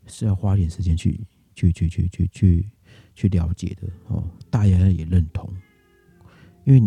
[0.08, 1.20] 是要花点时间去
[1.54, 2.70] 去去去去去
[3.14, 5.50] 去了解的哦，大家也认同，
[6.66, 6.80] 因为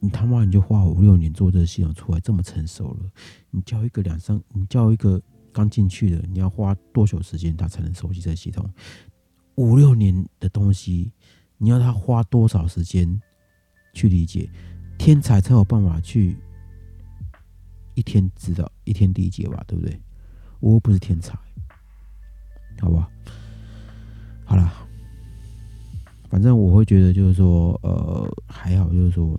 [0.00, 3.10] 你他妈你就花五六年做这个系统出来这么成熟了，
[3.50, 5.20] 你教一个两三，你教一个
[5.52, 8.68] 刚进去的，你要花多久时间他才能熟悉这个系统？
[9.56, 11.12] 五六年的东西，
[11.58, 13.20] 你要他花多少时间
[13.92, 14.48] 去理解？
[14.98, 16.36] 天才才有办法去
[17.94, 20.00] 一天知道一天理解吧，对不对？
[20.60, 21.36] 我又不是天才。
[22.80, 23.08] 好吧，
[24.44, 24.72] 好了，
[26.28, 29.38] 反正我会觉得就是说，呃，还好，就是说，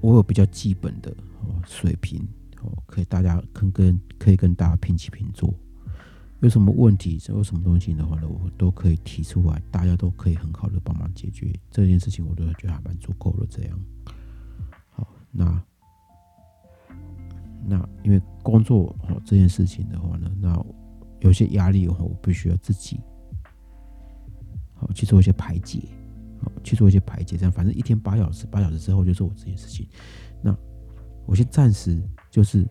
[0.00, 2.20] 我有比较基本的哦水平
[2.62, 5.52] 哦，可以大家跟跟可以跟大家平起平坐。
[6.40, 13.46] 有什么问题，有什么东西的话呢，我都可以提出来，大家都可以很好的帮忙解决这件事情，我都觉得还蛮足够的。
[13.46, 13.80] 这样，
[14.90, 15.60] 好，那
[17.64, 20.66] 那因为工作哦这件事情的话呢，那
[21.20, 23.00] 有些压力的话，我必须要自己
[24.74, 25.82] 好去做一些排解，
[26.42, 27.36] 好去做一些排解。
[27.36, 29.88] 这样，反正一天八小时，八小时之后就做我这件事情。
[30.42, 30.54] 那
[31.24, 32.68] 我先暂时就是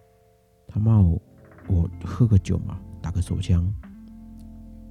[0.68, 1.22] 他妈我
[1.68, 2.80] 我喝个酒嘛。
[3.02, 3.72] 打个手枪，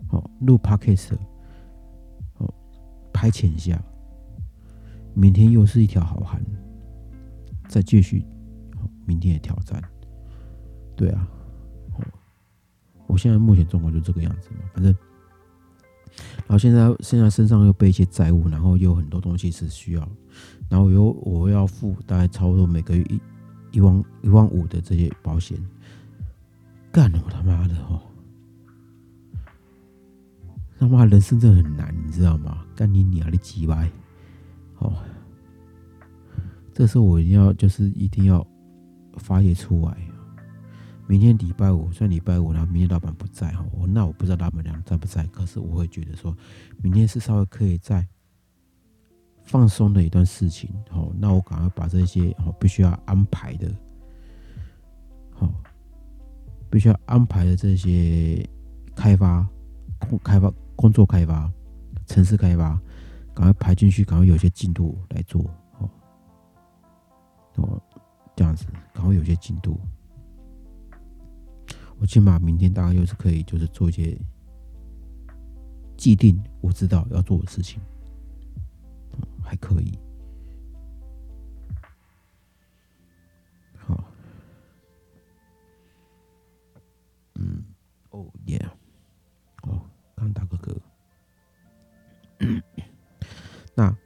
[0.07, 1.17] 好录 podcast，
[2.35, 2.55] 好
[3.13, 3.83] 排遣一下，
[5.15, 6.41] 明天又是一条好汉，
[7.67, 8.25] 再继续，
[9.07, 9.83] 明天的挑战，
[10.97, 11.29] 对啊，
[13.07, 14.95] 我现在目前状况就这个样子嘛，反正，
[16.39, 20.09] 然后现在现在身上又背一些债务，然后又很多东西是需要，
[20.69, 23.21] 然后有我要付大概差不多每个月一
[23.73, 25.59] 一万一万五的这些保险。
[26.93, 28.01] 干我他妈的哦！
[30.79, 32.65] 他妈人生真的很难，你知道吗？
[32.77, 33.85] 干你娘的鸡巴！
[34.79, 34.95] 哦，
[36.73, 38.47] 这时候我一定要就是一定要
[39.19, 39.97] 发泄出来。
[41.07, 46.37] 明天礼拜五，算礼拜五，然后明天老板不在哈，我那我不知道老板娘在不在，可是我会觉得说，
[46.83, 48.07] 明天是稍微可以在
[49.43, 50.71] 放松的一段事情。
[50.91, 53.71] 哦，那我赶快把这些哦必须要安排的，
[55.33, 55.53] 好。
[56.71, 58.45] 必须要安排的这些
[58.97, 59.47] 开发、
[60.11, 61.49] 工开发、工作开发、
[62.05, 62.71] 城市开发，
[63.33, 65.41] 赶快排进去，赶快有些进度来做，
[65.79, 65.89] 哦，
[67.55, 67.83] 哦，
[68.37, 69.79] 这样子，然后有些进度。
[71.99, 74.19] 我起码明天大概又是可以，就是做一些
[75.97, 77.81] 既定我知道要做的事情，
[79.43, 79.97] 还可以。
[83.77, 84.05] 好，
[87.37, 87.65] 嗯
[88.11, 88.69] 哦耶！
[89.63, 89.81] 哦，
[90.17, 90.77] 刚打个嗝。
[93.77, 93.97] 那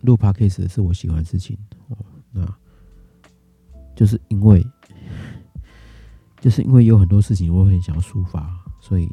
[0.00, 1.58] 录 podcast 是我喜欢的事情
[1.88, 1.96] 哦。
[2.30, 2.44] 那
[3.94, 4.66] 就是因为，
[6.40, 9.08] 就是因为有很多事情我很想要抒发，所以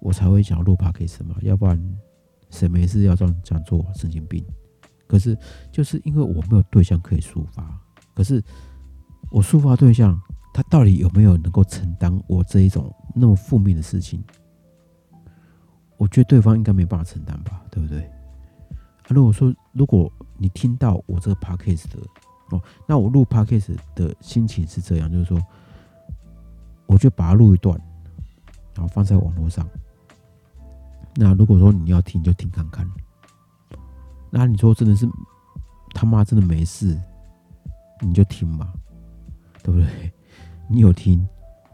[0.00, 1.36] 我才会想要录 podcast 嘛。
[1.42, 1.80] 要不然
[2.50, 3.84] 谁没事要这样这样做？
[3.94, 4.44] 神经病！
[5.06, 5.36] 可是
[5.72, 7.80] 就是因为我没有对象可以抒发，
[8.14, 8.42] 可是
[9.30, 10.20] 我抒发对象。
[10.52, 14.20] 他到底有没有能够承担我这一种那么负面的事情？
[15.96, 18.00] 我觉得对方应该没办法承担吧，对不对？
[18.00, 22.00] 啊如果说如果你听到我这个 podcast 的
[22.50, 25.40] 哦，那我录 podcast 的心情是这样，就是说，
[26.86, 27.80] 我就把它录一段，
[28.74, 29.66] 然后放在网络上。
[31.16, 32.88] 那如果说你要听，就听看看。
[34.30, 35.08] 那你说真的是
[35.92, 36.96] 他妈真的没事，
[38.00, 38.72] 你就听吧，
[39.62, 40.12] 对不对？
[40.68, 41.18] 你有听，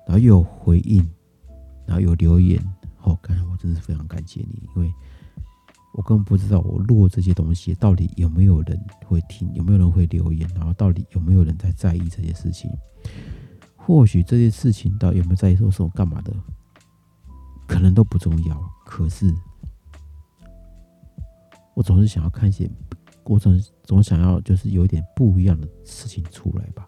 [0.06, 1.06] 然后又有回应，
[1.86, 2.58] 然后有留言，
[2.96, 4.90] 好，感我真的是非常感谢你，因为
[5.96, 12.70] 我根本不知道我录这些东西到底有没有人会听，有没有人会留言，然后到底有没有人在在意这些事情。
[13.74, 16.30] 或许这些事情到底有没有在意，说是我干嘛的，
[17.66, 18.70] 可能都不重要。
[18.84, 19.34] 可是
[21.74, 22.70] 我总是想要看一些，
[23.22, 26.86] 过程，总想要就是有一点不一样的事情出来吧，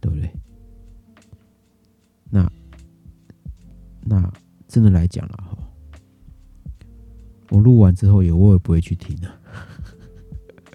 [0.00, 0.30] 对不对？
[2.30, 2.48] 那
[4.02, 4.32] 那
[4.68, 5.58] 真的来讲了哈，
[7.50, 9.40] 我录完之后也我也不会去听啊，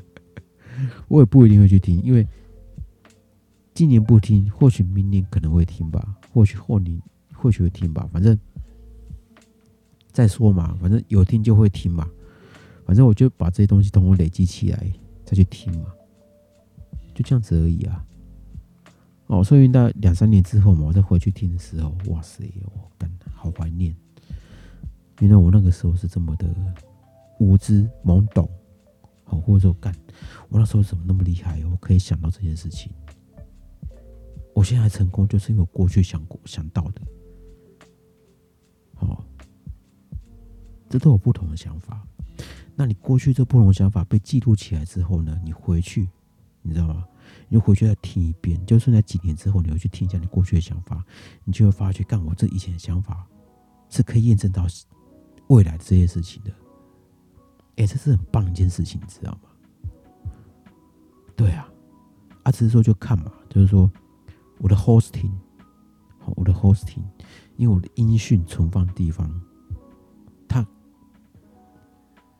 [1.08, 2.26] 我也不一定会去听，因为
[3.74, 7.02] 今年不听，或许明年可能会听吧，或许后年
[7.34, 8.38] 或许会听吧，反正
[10.12, 12.08] 再说嘛，反正有听就会听嘛，
[12.86, 14.92] 反正我就把这些东西等我累积起来
[15.26, 15.88] 再去听嘛，
[17.14, 18.06] 就这样子而已啊。
[19.28, 23.96] 哦，所以到两三年之后嘛，我再回去听的时候，哇塞，我感好怀念，
[25.20, 26.48] 原来我那个时候是这么的
[27.40, 28.50] 无知懵懂，
[29.24, 29.94] 好，或者说干，
[30.50, 31.62] 我那时候怎么那么厉害？
[31.66, 32.92] 我可以想到这件事情，
[34.54, 37.02] 我现在成功，就是因为我过去想过想到的，
[38.96, 39.24] 好，
[40.90, 42.06] 这都有不同的想法。
[42.76, 45.38] 那你过去这不同的想法被记录起来之后呢？
[45.44, 46.08] 你回去，
[46.62, 47.06] 你知道吗？
[47.50, 51.04] 你就回去再听一遍，就算在几年之后，你会去听一下你过去的想法，
[51.44, 53.28] 你就会发觉，干我这以前的想法
[53.90, 54.66] 是可以验证到
[55.50, 56.52] 未来这些事情的。
[57.78, 59.40] 哎，这是很棒一件事情，你知道吗？
[61.36, 61.70] 对啊，
[62.44, 63.90] 啊，只是说就看嘛，就是说
[64.58, 65.32] 我的 hosting，
[66.20, 67.04] 好，我的 hosting，
[67.56, 69.32] 因为我的音讯存放地方，
[70.48, 70.66] 它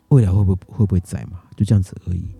[0.10, 1.42] 未来会不会会不会在嘛？
[1.56, 2.36] 就这样子而已，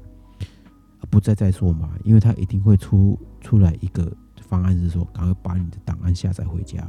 [1.10, 1.98] 不在再说嘛。
[2.04, 4.12] 因为它一定会出出来一个
[4.42, 6.86] 方案，是说赶快把你的档案下载回家。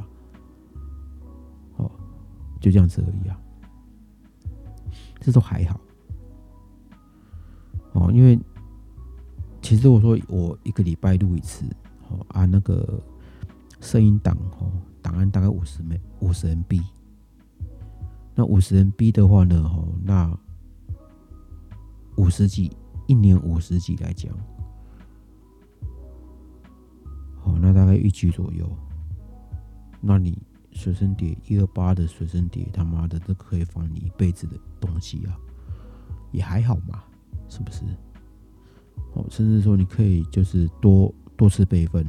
[1.76, 1.88] 哦，
[2.60, 3.40] 就这样子而已啊。
[5.20, 5.80] 这都还好。
[7.92, 8.38] 哦，因为
[9.62, 11.64] 其实我说我一个礼拜录一次，
[12.08, 13.00] 哦啊那个
[13.80, 14.70] 声音档哦。
[15.02, 16.82] 档案大概五十 M 五十 MB，
[18.34, 20.38] 那五十 MB 的话呢，哦，那
[22.16, 22.70] 五十几
[23.06, 24.30] 一年五十几来讲，
[27.42, 28.70] 哦，那大概一 G 左右。
[30.02, 30.38] 那你
[30.80, 35.36] 随身碟一二八的随身碟，他妈的都可以放你一辈子的东西啊，
[36.32, 37.04] 也还好嘛，
[37.48, 37.84] 是不是？
[39.14, 42.04] 哦，甚至说你可以就是多多次备份。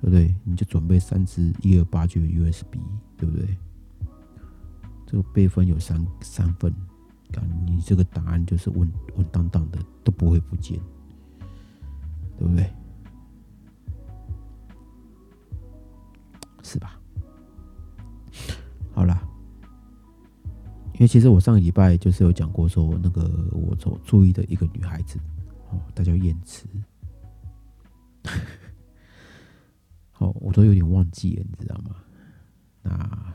[0.00, 0.34] 对不对？
[0.42, 2.76] 你就准备三支一二八 G 的 USB，
[3.16, 3.56] 对不对？
[5.06, 6.74] 这个备份有三三份，
[7.64, 10.76] 你这个答案就是稳稳当当的，都不会不见，
[12.36, 12.68] 对不对？
[16.64, 16.98] 是吧？
[18.94, 19.26] 好啦，
[20.94, 25.18] 因为其实我上个礼拜就是有讲过，说那个我所注意的一个女孩子，
[25.70, 26.68] 哦，她叫燕慈。
[30.18, 31.96] 哦，我都有点忘记了，你知道吗？
[32.82, 33.34] 那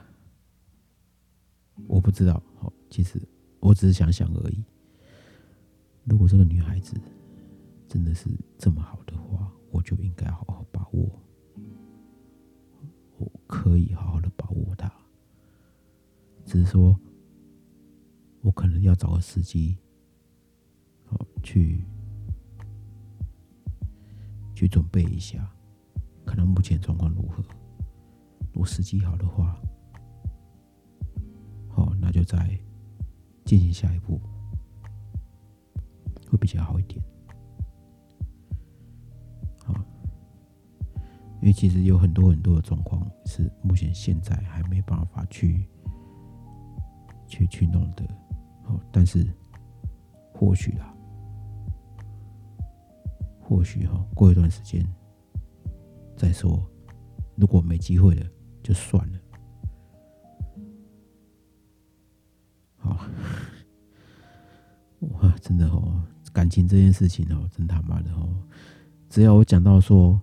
[1.88, 2.42] 我不知道。
[2.56, 3.22] 好，其实
[3.60, 4.64] 我只是想想而已。
[6.06, 6.96] 如果这个女孩子
[7.90, 11.10] 真的是这么好的话，我就应该好好把握。
[13.18, 14.90] 我可以好好的把握她，
[16.48, 16.98] 只是说，
[18.40, 19.78] 我可能要找个时机，
[21.04, 21.84] 好去
[24.56, 25.46] 去准备一下。
[26.26, 27.44] 看到目前状况如何？
[28.54, 29.62] 如果时机好的话，
[31.68, 32.58] 好，那就再
[33.44, 34.22] 进行下一步，
[36.30, 37.04] 会比较好一点。
[39.66, 39.74] 好，
[41.42, 45.68] 因为其实有很多很多的状况是目前现在还没办法去
[47.28, 48.04] 去去弄的。
[48.64, 49.26] 好，但是
[50.34, 50.94] 或许啦，
[53.40, 54.86] 或许哈，过一段时间。
[56.16, 56.68] 再说，
[57.36, 58.26] 如果没机会了，
[58.64, 59.20] 就算了。
[62.78, 63.06] 好，
[65.22, 66.02] 哇，真的哦，
[66.34, 68.36] 感情这件事情哦，真他妈的哦，
[69.10, 70.20] 只要我讲到说，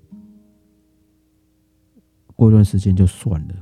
[2.35, 3.55] 过一段时间就算了，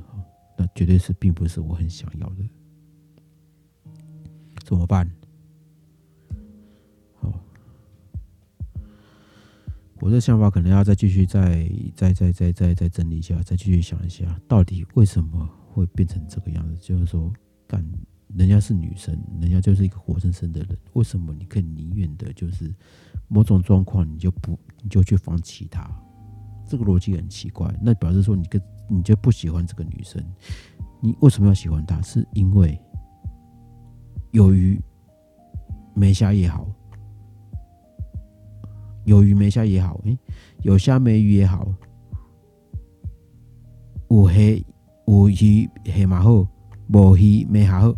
[0.57, 2.49] 那绝对是并不是我很想要的，
[4.63, 5.09] 怎么办？
[7.15, 7.31] 好
[9.99, 16.75] 我的想法可能要再继续再再再再再再整理一下，再继续想一下，到底为什么会变成这个样子？
[16.81, 17.31] 就是说，
[17.67, 17.85] 干
[18.35, 22.73] 人家是女生，人家就是一个活生生的人，为什么你可以宁愿的，就是
[23.27, 25.89] 某种状况你就不你就去放弃她？
[26.67, 27.73] 这个逻辑很奇怪。
[27.81, 30.21] 那表示说你跟你就不喜欢这个女生，
[30.99, 32.01] 你为什么要喜欢她？
[32.01, 32.79] 是因为
[34.33, 34.79] 有鱼
[35.95, 36.67] 没虾也好。
[39.05, 40.17] 有鱼没虾也好，诶，
[40.61, 41.67] 有虾没鱼也好，
[44.09, 44.65] 有黑
[45.05, 46.47] 有鱼黑马好，
[46.87, 47.93] 无鱼没虾好，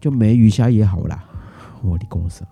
[0.00, 1.28] 就没鱼虾也好啦。
[1.82, 2.46] 我的公司，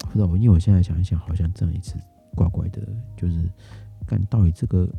[0.00, 1.94] 不知道，因为我现在想一想，好像这样一次
[2.34, 2.82] 怪怪的，
[3.16, 3.48] 就是
[4.08, 4.92] 看到底这个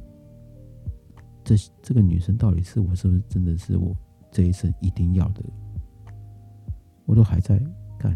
[1.50, 3.91] 这这个女生到底是我是不是真的是我
[4.32, 5.41] 这一生一定要的，
[7.06, 7.60] 我都还在
[7.97, 8.16] 干。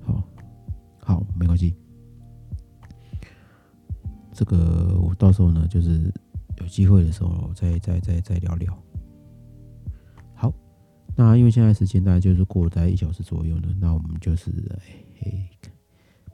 [0.00, 0.20] 好，
[0.98, 1.76] 好没关系。
[4.32, 6.12] 这个我到时候呢，就是
[6.58, 8.76] 有机会的时候再再再再聊聊。
[10.34, 10.52] 好，
[11.14, 14.50] 那因为现在时间大概就是过在一小时左右呢，那我们就是
[15.20, 15.48] 哎，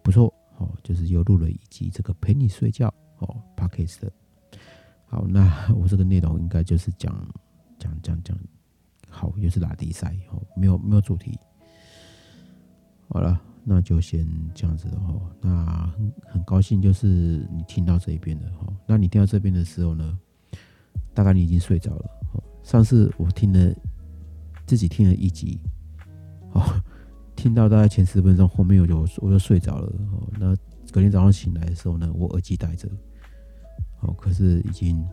[0.03, 2.89] 不错，哦，就是又录了一集这个陪你睡觉
[3.19, 4.11] 哦 p o c a s t
[5.17, 7.11] 好，那我这个内容应该就是讲
[7.79, 8.39] 讲讲讲，
[9.09, 11.39] 好，又是拉迪赛哦，没有没有主题。
[13.09, 13.41] 好了。
[13.69, 18.73] 那就先这样子的哦，那很很高兴，就是你听到这一边的哈。
[18.87, 20.17] 那你听到这边的时候呢，
[21.13, 22.11] 大概你已经睡着了。
[22.63, 23.75] 上次我听了
[24.67, 25.59] 自己听了一集，
[26.53, 26.63] 哦，
[27.35, 29.93] 听到大概前十分钟，后面我就我就睡着了。
[30.13, 30.55] 哦，那
[30.93, 32.89] 隔天早上醒来的时候呢，我耳机戴着，
[34.13, 35.07] 可是已经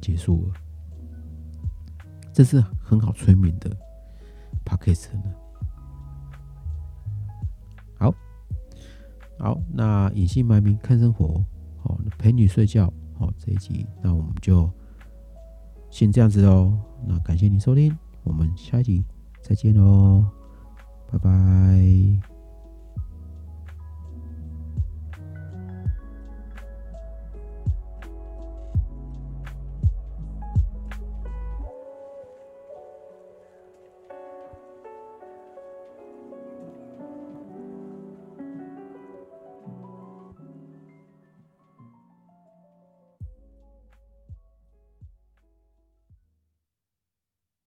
[0.00, 0.54] 结束了。
[2.32, 3.68] 这是很好催眠的
[4.64, 5.34] p o c k e t 呢。
[7.98, 8.14] 好，
[9.38, 11.44] 好，那隐姓埋名看生活，
[11.82, 14.70] 好，陪你睡觉，好这一集，那我们就
[15.90, 16.78] 先这样子哦。
[17.06, 19.04] 那感谢您收听，我们下一集
[19.42, 20.24] 再见喽，
[21.10, 22.37] 拜拜。